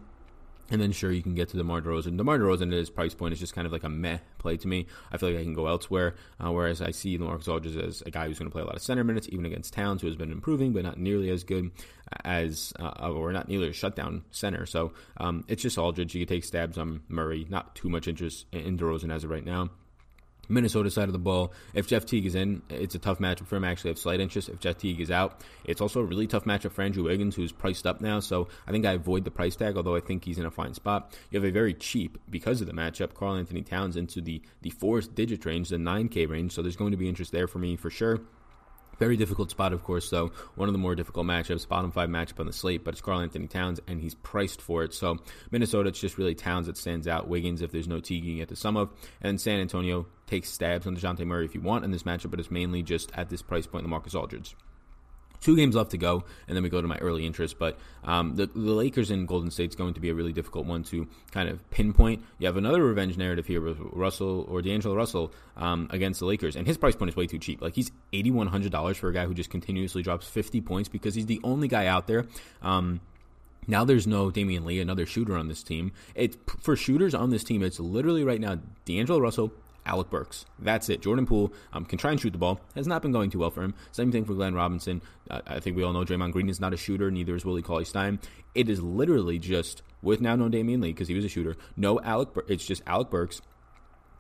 [0.71, 2.17] And then sure you can get to DeMar DeRozan.
[2.17, 4.67] DeMar DeRozan at his price point is just kind of like a meh play to
[4.67, 4.87] me.
[5.13, 6.15] I feel like I can go elsewhere.
[6.43, 8.77] Uh, whereas I see LaMarcus Aldridge as a guy who's going to play a lot
[8.77, 11.71] of center minutes, even against Towns, who has been improving, but not nearly as good
[12.25, 14.65] as, uh, or not nearly a shutdown center.
[14.65, 16.15] So um, it's just Aldridge.
[16.15, 17.47] You can take stabs on Murray.
[17.49, 19.71] Not too much interest in DeRozan as of right now.
[20.49, 23.57] Minnesota side of the ball, if Jeff Teague is in, it's a tough matchup for
[23.57, 23.65] him.
[23.65, 24.49] I actually have slight interest.
[24.49, 27.53] If Jeff Teague is out, it's also a really tough matchup for Andrew Wiggins, who's
[27.53, 28.21] priced up now.
[28.21, 30.75] So I think I avoid the price tag, although I think he's in a fine
[30.75, 31.17] spot.
[31.31, 35.15] You have a very cheap, because of the matchup, Karl-Anthony Towns into the, the fourth
[35.15, 36.53] digit range, the 9K range.
[36.53, 38.21] So there's going to be interest there for me for sure.
[38.99, 40.33] Very difficult spot, of course, though.
[40.55, 43.47] One of the more difficult matchups, bottom five matchup on the slate, but it's Karl-Anthony
[43.47, 44.95] Towns, and he's priced for it.
[44.95, 45.19] So
[45.51, 47.29] Minnesota, it's just really Towns that stands out.
[47.29, 48.91] Wiggins, if there's no Teague, you get the sum of.
[49.21, 52.41] And San Antonio takes stabs on Dejounte Murray if you want in this matchup, but
[52.41, 54.57] it's mainly just at this price point, the LaMarcus Aldridge.
[55.45, 57.59] Two games left to go, and then we go to my early interest.
[57.59, 60.65] But um, the, the Lakers in Golden State is going to be a really difficult
[60.65, 62.23] one to kind of pinpoint.
[62.39, 66.57] You have another revenge narrative here with Russell or D'Angelo Russell um, against the Lakers,
[66.57, 67.61] and his price point is way too cheap.
[67.61, 70.89] Like he's eighty one hundred dollars for a guy who just continuously drops fifty points
[70.89, 72.25] because he's the only guy out there.
[72.63, 73.03] Um,
[73.67, 75.93] now there's no Damion Lee, another shooter on this team.
[76.15, 79.53] It for shooters on this team, it's literally right now D'Angelo Russell,
[79.87, 80.47] Alec Burks.
[80.59, 81.03] That's it.
[81.03, 82.61] Jordan Poole um, can try and shoot the ball.
[82.75, 83.75] Has not been going too well for him.
[83.93, 85.03] Same thing for Glenn Robinson.
[85.31, 87.11] Uh, I think we all know Draymond Green is not a shooter.
[87.11, 88.19] Neither is Willie Cauley Stein.
[88.55, 91.57] It is literally just with now no Damion Lee because he was a shooter.
[91.77, 92.35] No Alec.
[92.35, 93.41] Bur- it's just Alec Burks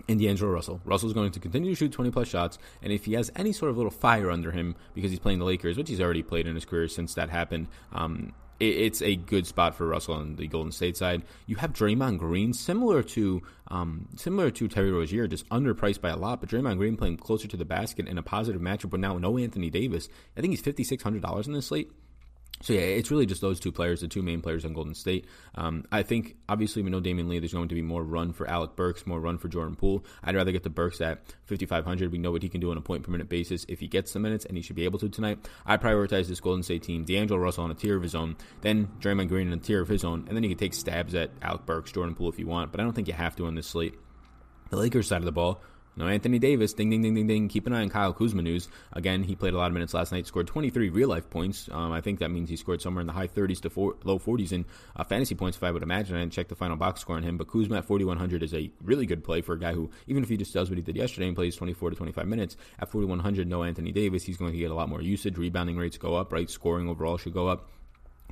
[0.08, 0.80] and D'Angelo Russell.
[0.84, 3.70] Russell's going to continue to shoot 20 plus shots, and if he has any sort
[3.70, 6.54] of little fire under him because he's playing the Lakers, which he's already played in
[6.54, 10.72] his career since that happened, um, it's a good spot for Russell on the Golden
[10.72, 11.22] State side.
[11.46, 16.16] You have Draymond Green, similar to um, similar to Terry Rozier, just underpriced by a
[16.16, 19.18] lot, but Draymond Green playing closer to the basket in a positive matchup, but now
[19.18, 20.08] no Anthony Davis.
[20.36, 21.90] I think he's fifty six hundred dollars in this slate.
[22.64, 25.26] So yeah, it's really just those two players, the two main players on Golden State.
[25.54, 27.38] Um, I think obviously we know Damion Lee.
[27.38, 30.02] There's going to be more run for Alec Burks, more run for Jordan Poole.
[30.22, 32.10] I'd rather get the Burks at 5,500.
[32.10, 34.14] We know what he can do on a point per minute basis if he gets
[34.14, 35.46] the minutes, and he should be able to tonight.
[35.66, 38.88] I prioritize this Golden State team: D'Angelo Russell on a tier of his own, then
[38.98, 41.32] Draymond Green on a tier of his own, and then you can take stabs at
[41.42, 42.72] Alec Burks, Jordan Poole if you want.
[42.72, 43.94] But I don't think you have to on this slate.
[44.70, 45.60] The Lakers side of the ball,
[45.96, 46.72] No Anthony Davis.
[46.72, 47.48] Ding, ding, ding, ding, ding.
[47.48, 48.68] Keep an eye on Kyle Kuzma news.
[48.92, 51.68] Again, he played a lot of minutes last night, scored 23 real life points.
[51.70, 54.18] Um, I think that means he scored somewhere in the high 30s to four, low
[54.18, 54.64] 40s in
[54.96, 56.16] uh, fantasy points, if I would imagine.
[56.16, 58.70] I didn't check the final box score on him, but Kuzma at 4,100 is a
[58.82, 60.96] really good play for a guy who, even if he just does what he did
[60.96, 64.58] yesterday and plays 24 to 25 minutes, at 4,100, no Anthony Davis, he's going to
[64.58, 65.38] get a lot more usage.
[65.38, 66.50] Rebounding rates go up, right?
[66.50, 67.68] Scoring overall should go up.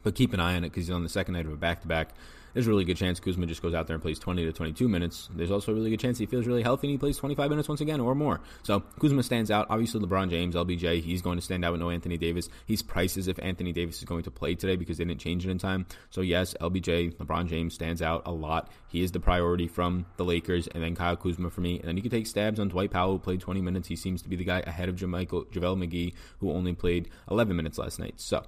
[0.03, 1.83] But keep an eye on it because he's on the second night of a back
[1.83, 2.15] to back
[2.55, 4.89] there's a really good chance Kuzma just goes out there and plays 20 to 22
[4.89, 5.29] minutes.
[5.35, 7.69] There's also a really good chance he feels really healthy and he plays 25 minutes
[7.69, 8.41] once again or more.
[8.63, 9.67] So Kuzma stands out.
[9.71, 12.49] Obviously, LeBron James, LBJ, he's going to stand out with no Anthony Davis.
[12.67, 15.47] He's priced as if Anthony Davis is going to play today because they didn't change
[15.47, 15.87] it in time.
[16.11, 18.71] So yes, LBJ, LeBron James stands out a lot.
[18.89, 21.79] He is the priority from the Lakers, and then Kyle Kuzma for me.
[21.79, 23.89] And then you can take stabs on Dwight Powell, who played 20 minutes.
[23.89, 27.57] He seems to be the guy ahead of JaMychal, JaVale McGee, who only played 11
[27.57, 28.15] minutes last night.
[28.17, 28.45] So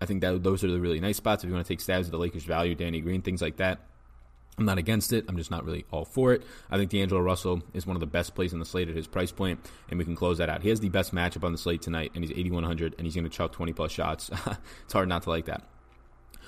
[0.00, 2.06] I think that those are the really nice spots if you want to take stabs
[2.06, 3.80] at the Lakers' value, Danny Green, things like that.
[4.58, 5.24] I'm not against it.
[5.28, 6.42] I'm just not really all for it.
[6.70, 9.06] I think D'Angelo Russell is one of the best plays on the slate at his
[9.06, 10.62] price point, and we can close that out.
[10.62, 13.24] He has the best matchup on the slate tonight, and he's 8,100, and he's going
[13.24, 14.30] to chuck 20 plus shots.
[14.84, 15.62] it's hard not to like that.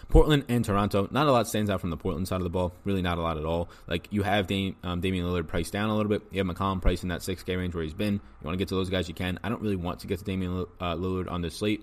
[0.09, 2.75] Portland and Toronto, not a lot stands out from the Portland side of the ball.
[2.85, 3.69] Really, not a lot at all.
[3.87, 6.23] Like you have Dame, um, Damian Lillard priced down a little bit.
[6.33, 8.15] You have McCollum priced in that 6K range where he's been.
[8.15, 9.39] You want to get to those guys, you can.
[9.45, 11.83] I don't really want to get to Damian uh, Lillard on this slate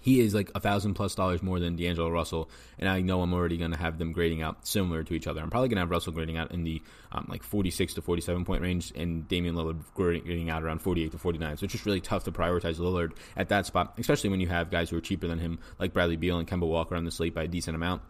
[0.00, 3.32] he is like a thousand plus dollars more than D'Angelo Russell, and I know I'm
[3.32, 5.40] already going to have them grading out similar to each other.
[5.40, 6.82] I'm probably going to have Russell grading out in the
[7.12, 11.18] um, like 46 to 47 point range, and Damian Lillard grading out around 48 to
[11.18, 11.56] 49.
[11.56, 14.70] So it's just really tough to prioritize Lillard at that spot, especially when you have
[14.70, 17.34] guys who are cheaper than him, like Bradley Beal and Kemba Walker on the slate
[17.34, 18.02] by a decent amount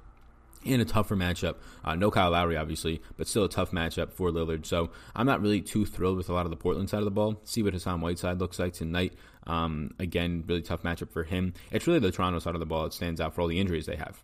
[0.64, 1.56] in a tougher matchup.
[1.84, 4.66] Uh, no Kyle Lowry, obviously, but still a tough matchup for Lillard.
[4.66, 7.10] So I'm not really too thrilled with a lot of the Portland side of the
[7.10, 7.40] ball.
[7.44, 9.12] See what Hassan Whiteside looks like tonight.
[9.48, 11.54] Um, again, really tough matchup for him.
[11.72, 13.86] It's really the Toronto side of the ball that stands out for all the injuries
[13.86, 14.22] they have.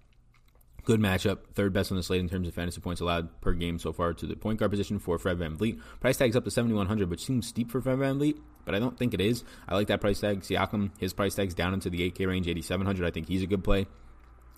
[0.85, 3.79] Good matchup, third best on the slate in terms of fantasy points allowed per game
[3.79, 5.81] so far to the point guard position for Fred VanVleet.
[6.01, 9.15] Price tag's up to 7,100, which seems steep for Fred VanVleet, but I don't think
[9.15, 9.45] it is.
[9.67, 10.41] I like that price tag.
[10.43, 13.07] Siakam, his price tag's down into the 8K range, 8,700.
[13.07, 13.87] I think he's a good play.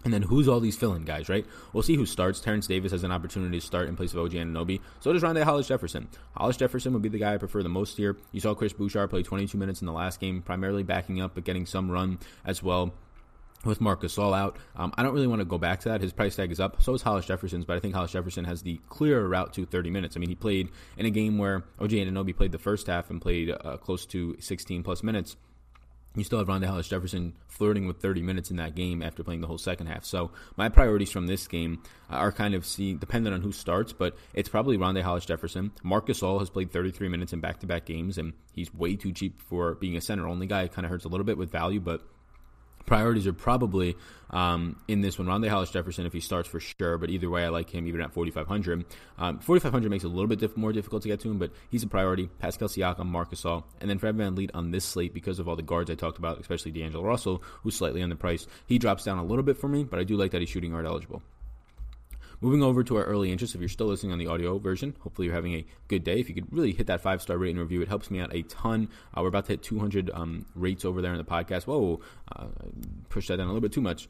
[0.05, 1.45] And then who's all these fill-in guys, right?
[1.73, 2.39] We'll see who starts.
[2.39, 4.81] Terrence Davis has an opportunity to start in place of OG Anunoby.
[5.01, 6.09] So does Rondae Hollis Jefferson.
[6.37, 8.17] Hollis Jefferson would be the guy I prefer the most here.
[8.31, 11.45] You saw Chris Boucher play 22 minutes in the last game, primarily backing up, but
[11.45, 12.95] getting some run as well
[13.65, 14.57] with Marc Gasol out.
[14.77, 16.01] Um, I don't really want to go back to that.
[16.01, 16.83] His price tag is up.
[16.83, 19.91] So is Hollis Jefferson's, but I think Hollis Jefferson has the clearer route to 30
[19.91, 20.17] minutes.
[20.17, 23.21] I mean, he played in a game where OG Anunoby played the first half and
[23.21, 25.37] played uh, close to 16 plus minutes
[26.17, 29.41] you still have Rondae Hollis Jefferson flirting with 30 minutes in that game after playing
[29.41, 30.05] the whole second half.
[30.05, 34.17] So my priorities from this game are kind of see dependent on who starts, but
[34.35, 35.73] it's probably Rondae Hollis Jefferson.
[35.83, 39.75] Marc Gasol has played 33 minutes in back-to-back games, and he's way too cheap for
[39.75, 40.69] being a center only guy.
[40.69, 42.03] Kind of hurts a little bit with value, but
[42.87, 43.97] priorities are probably
[44.31, 45.29] um, in this one.
[45.29, 48.01] Rondae Hollis Jefferson, if he starts for sure, but either way, I like him even
[48.01, 48.85] at 4,500.
[49.19, 51.51] Um, 4,500 makes it a little bit diff- more difficult to get to him, but
[51.71, 52.29] he's a priority.
[52.39, 55.57] Pascal Siakam, Marc Gasol, and then Fred Van VanVleet on this slate because of all
[55.57, 58.47] the guards I talked about, especially D'Angelo Russell, who's slightly underpriced.
[58.67, 60.73] He drops down a little bit for me, but I do like that he's shooting
[60.73, 61.23] guard eligible.
[62.41, 65.27] Moving over to our early interest, if you're still listening on the audio version, hopefully
[65.27, 66.21] you're having a good day.
[66.21, 68.43] If you could really hit that five star rating review, it helps me out a
[68.43, 68.89] ton.
[69.17, 71.67] Uh, we're about to hit 200 um, rates over there in the podcast.
[71.67, 72.01] Whoa,
[72.35, 72.47] uh,
[73.09, 74.09] push that down a little bit too much.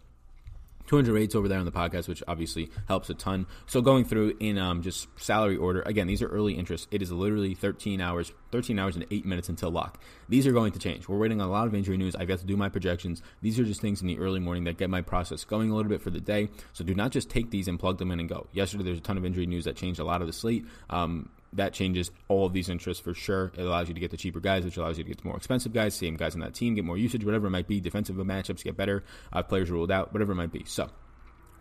[0.86, 3.46] 200 rates over there on the podcast, which obviously helps a ton.
[3.66, 6.88] So going through in um, just salary order, again, these are early interest.
[6.90, 10.00] It is literally 13 hours, 13 hours and eight minutes until lock.
[10.28, 11.08] These are going to change.
[11.08, 12.16] We're waiting on a lot of injury news.
[12.16, 13.22] I've got to do my projections.
[13.42, 15.90] These are just things in the early morning that get my process going a little
[15.90, 16.48] bit for the day.
[16.72, 18.46] So do not just take these and plug them in and go.
[18.52, 20.66] Yesterday, there's a ton of injury news that changed a lot of the slate.
[20.90, 23.52] Um, that changes all of these interests for sure.
[23.56, 25.36] It allows you to get the cheaper guys, which allows you to get the more
[25.36, 27.80] expensive guys, same guys on that team, get more usage, whatever it might be.
[27.80, 30.64] Defensive matchups get better, uh, players ruled out, whatever it might be.
[30.64, 30.88] So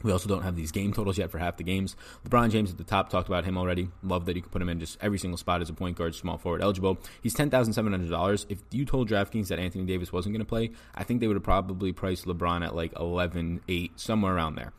[0.03, 1.95] we also don't have these game totals yet for half the games.
[2.27, 3.89] LeBron James at the top talked about him already.
[4.03, 6.13] Love that you can put him in just every single spot as a point guard,
[6.13, 6.99] small forward eligible.
[7.23, 8.45] He's ten thousand seven hundred dollars.
[8.49, 11.37] If you told DraftKings that Anthony Davis wasn't going to play, I think they would
[11.37, 14.73] have probably priced LeBron at like 11, 8, somewhere around there.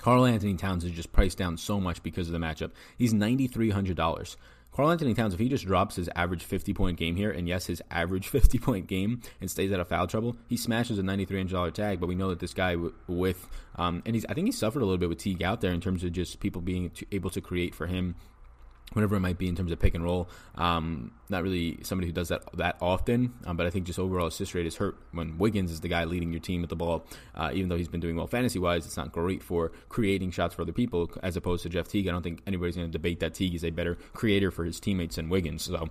[0.00, 2.70] Karl-Anthony Towns is just priced down so much because of the matchup.
[2.96, 4.36] He's ninety three hundred dollars.
[4.72, 7.80] Karl-Anthony Towns, if he just drops his average 50 point game here, and yes, his
[7.90, 11.98] average 50 point game, and stays out of foul trouble, he smashes a $9,300 tag.
[11.98, 14.82] But we know that this guy w- with, um, and he's, I think he suffered
[14.82, 17.40] a little bit with Teague out there in terms of just people being able to
[17.40, 18.16] create for him
[18.92, 20.28] whatever it might be in terms of pick and roll.
[20.54, 24.26] Um, not really somebody who does that that often, um, but I think just overall
[24.26, 27.04] assist rate is hurt when Wiggins is the guy leading your team with the ball.
[27.34, 30.54] Uh, even though he's been doing well fantasy wise, it's not great for creating shots
[30.54, 32.08] for other people as opposed to Jeff Teague.
[32.08, 34.80] I don't think anybody's going to debate that Teague is a better creator for his
[34.80, 35.64] teammates than Wiggins.
[35.64, 35.90] So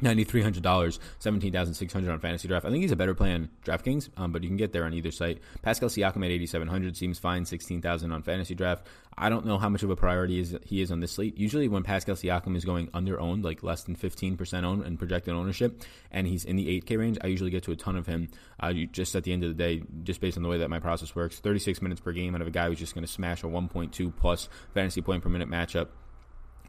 [0.00, 2.66] Ninety-three hundred dollars, seventeen thousand six hundred on fantasy draft.
[2.66, 4.94] I think he's a better play on DraftKings, um, but you can get there on
[4.94, 5.38] either site.
[5.62, 7.44] Pascal Siakam at eighty-seven hundred seems fine.
[7.44, 8.84] Sixteen thousand on fantasy draft.
[9.16, 11.36] I don't know how much of a priority is he is on this slate.
[11.36, 14.98] Usually, when Pascal Siakam is going under owned, like less than fifteen percent owned and
[14.98, 17.96] projected ownership, and he's in the eight K range, I usually get to a ton
[17.96, 18.28] of him.
[18.58, 20.80] Uh, just at the end of the day, just based on the way that my
[20.80, 23.42] process works, thirty-six minutes per game out of a guy who's just going to smash
[23.42, 25.88] a one point two plus fantasy point per minute matchup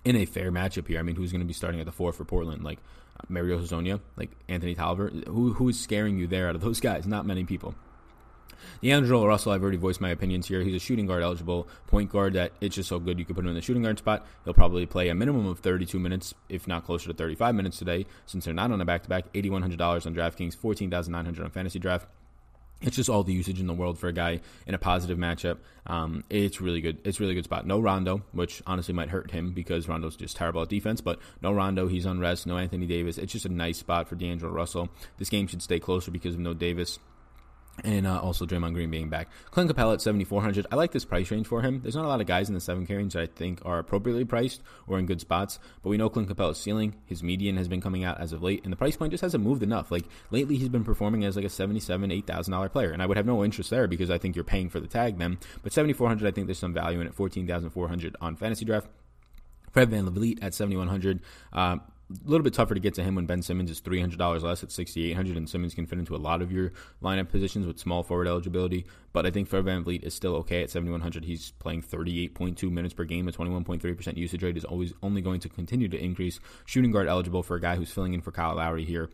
[0.03, 0.99] in a fair matchup here.
[0.99, 2.63] I mean, who's going to be starting at the four for Portland?
[2.63, 2.79] Like
[3.29, 5.09] Mario Hezonja, like Anthony Tolliver.
[5.27, 7.07] Who who is scaring you there out of those guys?
[7.07, 7.73] Not many people.
[8.81, 10.61] D'Angelo Russell, I've already voiced my opinions here.
[10.61, 13.45] He's a shooting guard eligible point guard that it's just so good you could put
[13.45, 14.25] him in the shooting guard spot.
[14.43, 18.05] He'll probably play a minimum of 32 minutes, if not closer to 35 minutes today,
[18.25, 19.31] since they're not on a back to back.
[19.33, 22.07] $8,100 on DraftKings, 14,900 on Fantasy Draft
[22.83, 25.57] it's just all the usage in the world for a guy in a positive matchup.
[25.87, 26.99] Um, it's really good.
[27.05, 27.65] It's really good spot.
[27.65, 31.01] No Rondo, which honestly might hurt him because Rondo's just terrible at defense.
[31.01, 32.45] But no Rondo, he's on rest.
[32.45, 33.17] No Anthony Davis.
[33.17, 34.89] It's just a nice spot for D'Angelo Russell.
[35.17, 36.99] This game should stay closer because of no Davis
[37.83, 39.29] and uh, also Draymond Green being back.
[39.51, 40.67] Clint Capela at 7,400.
[40.71, 41.81] I like this price range for him.
[41.81, 44.25] There's not a lot of guys in the 7K range that I think are appropriately
[44.25, 46.95] priced or in good spots, but we know Clint Capela's ceiling.
[47.05, 49.43] His median has been coming out as of late, and the price point just hasn't
[49.43, 49.91] moved enough.
[49.91, 53.25] Like, lately he's been performing as like a 77 $8,000 player, and I would have
[53.25, 55.39] no interest there because I think you're paying for the tag then.
[55.63, 57.15] But 7,400, I think there's some value in it.
[57.15, 58.87] 14,400 on fantasy draft.
[59.71, 61.19] Fred Van VanVleet at 7,100.
[61.51, 61.77] Uh,
[62.11, 64.43] a little bit tougher to get to him when Ben Simmons is three hundred dollars
[64.43, 67.29] less at sixty eight hundred, and Simmons can fit into a lot of your lineup
[67.29, 68.85] positions with small forward eligibility.
[69.13, 71.25] But I think Fred VanVleet is still okay at seventy one hundred.
[71.25, 74.17] He's playing thirty eight point two minutes per game, a twenty one point three percent
[74.17, 76.39] usage rate is always only going to continue to increase.
[76.65, 79.09] Shooting guard eligible for a guy who's filling in for Kyle Lowry here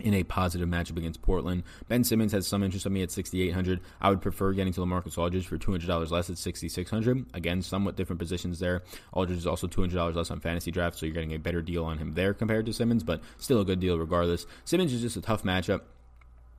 [0.00, 1.62] in a positive matchup against Portland.
[1.88, 3.80] Ben Simmons has some interest on me at 6,800.
[4.00, 7.26] I would prefer getting to LaMarcus Aldridge for $200 less at 6,600.
[7.32, 8.82] Again, somewhat different positions there.
[9.12, 11.98] Aldridge is also $200 less on fantasy draft, so you're getting a better deal on
[11.98, 14.46] him there compared to Simmons, but still a good deal regardless.
[14.64, 15.82] Simmons is just a tough matchup.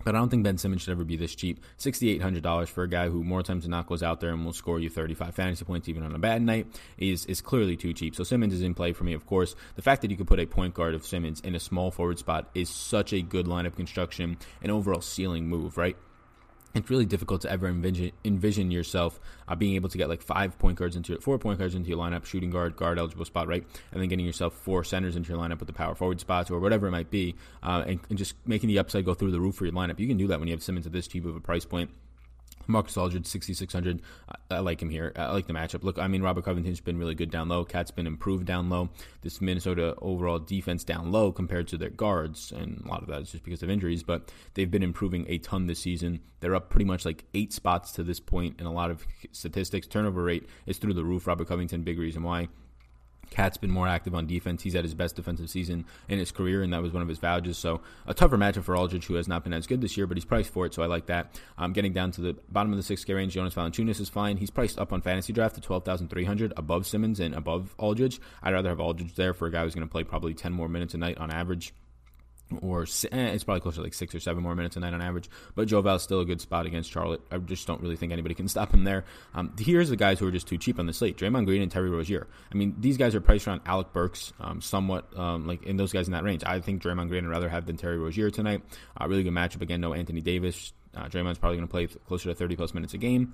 [0.06, 1.60] But I don't think Ben Simmons should ever be this cheap.
[1.80, 4.80] $6,800 for a guy who more times than not goes out there and will score
[4.80, 6.68] you 35 fantasy points even on a bad night
[7.00, 8.16] is, is clearly too cheap.
[8.16, 9.56] So Simmons is in play for me, of course.
[9.76, 12.20] The fact that you could put a point guard of Simmons in a small forward
[12.20, 15.98] spot is such a good lineup construction and overall ceiling move, right?
[16.76, 20.58] It's really difficult to ever envision, envision yourself uh, being able to get like five
[20.60, 23.66] point guards into four point guards into your lineup, shooting guard, guard eligible spot, right,
[23.92, 26.60] and then getting yourself four centers into your lineup with the power forward spots or
[26.60, 29.56] whatever it might be, uh, and, and, just making the upside go through the roof
[29.56, 30.00] for your lineup.
[30.00, 31.90] You can do that when you have Simmons at this cheap of a price point.
[32.68, 34.02] Marcus Aldridge, 6,600.
[34.50, 35.14] I like him here.
[35.16, 35.84] I like the matchup.
[35.84, 37.66] Look, I mean, Robert Covington's been really good down low.
[37.66, 38.90] KAT's been improved down low.
[39.22, 43.22] This Minnesota overall defense down low compared to their guards, and a lot of that
[43.22, 46.22] is just because of injuries, but they've been improving a ton this season.
[46.40, 49.88] They're up pretty much like eight spots to this point in a lot of statistics.
[49.88, 51.28] Turnover rate is through the roof.
[51.28, 52.50] Robert Covington, big reason why.
[53.36, 54.64] KAT's been more active on defense.
[54.64, 57.20] He's at his best defensive season in his career, and that was one of his
[57.20, 57.58] vouchers.
[57.58, 60.16] So a tougher matchup for Aldridge, who has not been as good this year, but
[60.16, 61.40] he's priced for it, so I like that.
[61.58, 64.38] Um, getting down to the bottom of the 6K range, Jonas Valanciunas is fine.
[64.38, 68.22] He's priced up on fantasy draft to 12300 above Simmons and above Aldridge.
[68.42, 70.70] I'd rather have Aldridge there for a guy who's going to play probably 10 more
[70.70, 71.74] minutes a night on average
[72.62, 75.02] or eh, it's probably closer to like six or seven more minutes a night on
[75.02, 75.30] average.
[75.56, 77.22] But Joe Val's still a good spot against Charlotte.
[77.32, 79.06] I just don't really think anybody can stop him there.
[79.34, 81.72] Um, here's the guys who are just too cheap on the slate: Draymond Green and
[81.72, 82.28] Terry Rozier.
[82.52, 85.92] I mean, these guys are priced around Alec Burks, um, somewhat um, like in those
[85.92, 86.44] guys in that range.
[86.46, 88.62] I think Draymond Green would rather have than Terry Rozier tonight.
[89.00, 89.82] Uh, really good matchup again.
[89.82, 90.74] No Anthony Davis.
[90.96, 93.34] Uh, Draymond's probably going to play closer to 30 plus minutes a game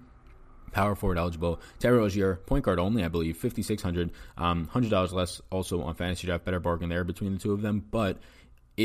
[0.71, 1.59] power forward eligible.
[1.79, 6.45] Terry Rozier, point guard only, I believe, 5600 um, $100 less also on fantasy draft.
[6.45, 7.85] Better bargain there between the two of them.
[7.91, 8.17] But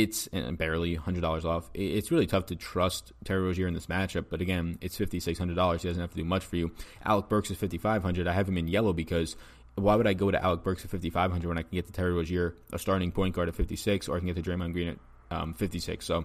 [0.02, 1.70] it's barely $100 off.
[1.72, 5.80] It's really tough to trust Terry Rozier in this matchup, but again, it's $5,600.
[5.80, 6.72] He doesn't have to do much for you.
[7.04, 9.36] Alec Burks is 5500 I have him in yellow because
[9.76, 12.12] why would I go to Alec Burks at 5500 when I can get to Terry
[12.12, 14.98] Rozier, a starting point guard at 56, or I can get to Draymond Green at
[15.30, 16.04] um, 56?
[16.04, 16.24] So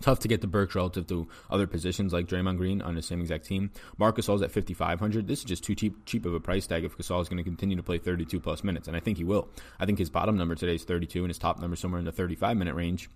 [0.00, 3.20] Tough to get the Burks relative to other positions like Draymond Green on the same
[3.20, 3.70] exact team.
[3.96, 5.26] Marc Gasol's at 5,500.
[5.26, 7.44] This is just too cheap, cheap of a price tag if Gasol is going to
[7.44, 9.48] continue to play 32 plus minutes, and I think he will.
[9.78, 12.12] I think his bottom number today is 32, and his top number somewhere in the
[12.12, 13.08] 35 minute range.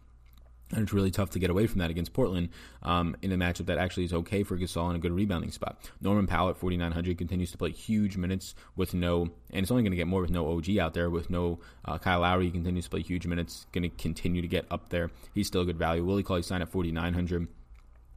[0.73, 2.51] And it's really tough to get away from that against Portland
[2.83, 5.91] um, in a matchup that actually is okay for Gasol in a good rebounding spot.
[6.01, 9.93] Norman Powell at 4,900 continues to play huge minutes with no, and it's only going
[9.93, 11.09] to get more with no OG out there.
[11.09, 14.49] With no uh, Kyle Lowry, he continues to play huge minutes, going to continue to
[14.49, 15.11] get up there.
[15.35, 16.05] He's still a good value.
[16.05, 17.49] Willie Cauley Stein at 4,900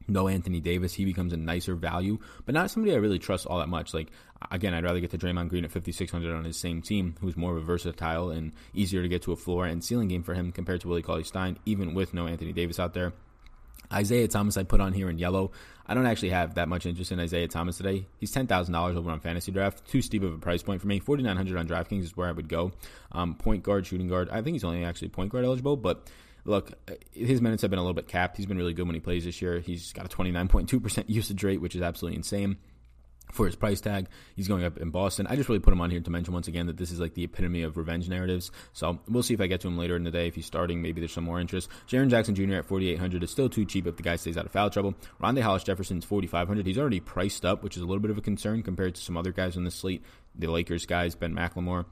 [0.07, 3.59] no Anthony Davis, he becomes a nicer value, but not somebody I really trust all
[3.59, 3.93] that much.
[3.93, 4.07] Like
[4.49, 7.51] again, I'd rather get to Draymond Green at 5600 on his same team, who's more
[7.51, 10.51] of a versatile and easier to get to a floor and ceiling game for him
[10.51, 13.13] compared to Willie Cauley Stein, even with no Anthony Davis out there.
[13.91, 15.51] Isaiah Thomas, I put on here in yellow.
[15.85, 18.07] I don't actually have that much interest in Isaiah Thomas today.
[18.17, 19.85] He's ten thousand dollars over on Fantasy Draft.
[19.87, 20.99] Too steep of a price point for me.
[20.99, 22.71] Forty nine hundred on DraftKings is where I would go.
[23.11, 24.29] Um, point guard, shooting guard.
[24.29, 26.09] I think he's only actually point guard eligible, but
[26.45, 28.37] look, uh, his minutes have been a little bit capped.
[28.37, 29.59] He's been really good when he plays this year.
[29.59, 32.57] He's got a 29.2% usage rate, which is absolutely insane
[33.31, 34.07] for his price tag.
[34.35, 35.27] He's going up in Boston.
[35.27, 37.13] I just really put him on here to mention once again that this is like
[37.13, 38.51] the epitome of revenge narratives.
[38.73, 40.27] So we'll see if I get to him later in the day.
[40.27, 41.69] If he's starting, maybe there's some more interest.
[41.87, 42.55] Jaren Jackson Jr.
[42.55, 44.95] at 4,800 is still too cheap if the guy stays out of foul trouble.
[45.21, 46.65] Rondae Hollis Jefferson's 4,500.
[46.65, 49.17] He's already priced up, which is a little bit of a concern compared to some
[49.17, 50.03] other guys on the slate.
[50.35, 51.85] The Lakers guys, Ben McLemore,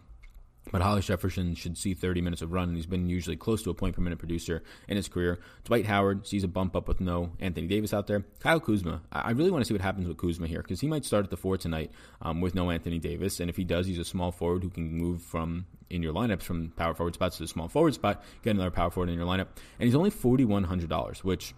[0.71, 3.69] but Hollis Jefferson should see 30 minutes of run, and he's been usually close to
[3.69, 5.39] a point per minute producer in his career.
[5.63, 8.23] Dwight Howard sees a bump up with no Anthony Davis out there.
[8.39, 11.05] Kyle Kuzma, I really want to see what happens with Kuzma here because he might
[11.05, 11.91] start at the four tonight
[12.21, 14.91] um, with no Anthony Davis, and if he does, he's a small forward who can
[14.91, 18.51] move from in your lineups from power forward spots to the small forward spot, get
[18.51, 19.47] another power forward in your lineup,
[19.79, 21.55] and he's only $4,100, which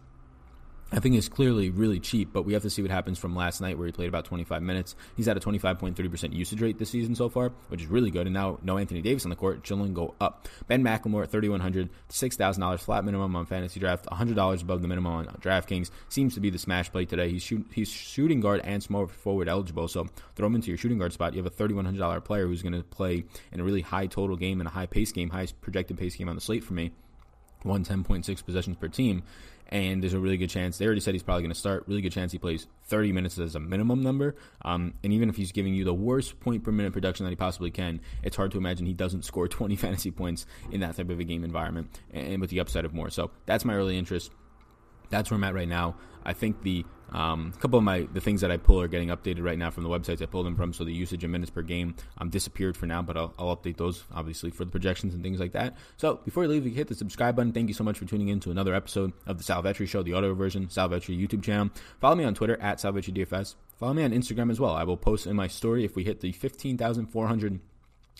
[0.94, 3.62] I think is clearly really cheap, but we have to see what happens from last
[3.62, 4.96] night where he played about 25 minutes.
[5.16, 8.28] He's at a 25.3% usage rate this season so far, which is really good.
[8.28, 10.50] And now no Anthony Davis on the court, chilling go up.
[10.68, 15.26] Ben McLemore at 3100 $6,000 flat minimum on fantasy draft, $100 above the minimum on
[15.42, 15.92] DraftKings.
[16.10, 17.30] Seems to be the smash play today.
[17.30, 20.98] He's, shoot, he's shooting guard and small forward eligible, so throw him into your shooting
[20.98, 21.34] guard spot.
[21.34, 23.24] You have a $3,100 player who's going to play
[23.54, 26.28] in a really high total game and a high pace game, highest projected pace game
[26.28, 26.92] on the slate for me.
[27.64, 29.24] 110.6 possessions per team
[29.72, 31.86] and there's a really good chance they already said he's probably going to start.
[31.88, 34.36] Really good chance he plays 30 minutes as a minimum number.
[34.64, 37.38] Um, and even if he's giving you the worst point per minute production that he
[37.38, 41.10] possibly can, it's hard to imagine he doesn't score 20 fantasy points in that type
[41.10, 43.10] of a game environment, and with the upside of more.
[43.10, 44.32] So that's my early interest.
[45.10, 45.96] That's where I'm at right now.
[46.24, 49.10] I think the um, a couple of my the things that I pull are getting
[49.10, 50.74] updated right now from the websites I pulled them from.
[50.74, 53.78] So the usage and minutes per game um, disappeared for now, but I'll, I'll, update
[53.78, 55.76] those obviously for the projections and things like that.
[55.98, 57.52] So before you leave, you hit the subscribe button.
[57.52, 60.04] Thank you so much for tuning in to another episode of the Sal Vetri Show,
[60.04, 61.70] the audio version, Sal Vetri YouTube channel.
[62.00, 63.56] Follow me on Twitter at Sal Vetri DFS.
[63.78, 64.74] Follow me on Instagram as well.
[64.74, 67.60] I will post in my story if we hit the 15,400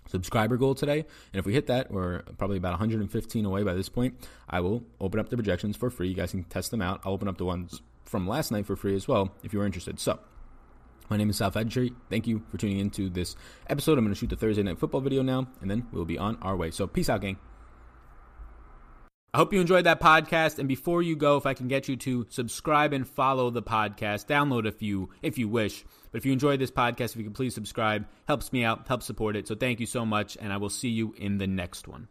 [0.08, 1.00] subscriber goal today.
[1.34, 4.28] And if we hit that, we're probably about 115 away by this point.
[4.50, 6.10] I will open up the projections for free.
[6.10, 7.02] You guys can test them out.
[7.06, 7.82] I'll open up the ones
[8.12, 10.00] from last night for free as well if you're interested.
[10.00, 10.20] So,
[11.10, 11.96] my name is Sal Vetri.
[12.10, 13.36] Thank you for tuning into this
[13.68, 13.98] episode.
[13.98, 16.38] I'm going to shoot the Thursday night football video now, and then we'll be on
[16.42, 16.72] our way.
[16.72, 17.38] So, peace out, gang.
[19.34, 20.60] I hope you enjoyed that podcast.
[20.60, 24.28] And before you go, if I can get you to subscribe and follow the podcast,
[24.28, 25.86] download a few if you wish.
[26.12, 29.06] But if you enjoyed this podcast, if you could please subscribe, helps me out, helps
[29.06, 29.48] support it.
[29.48, 32.10] So thank you so much, and I will see you in the next one.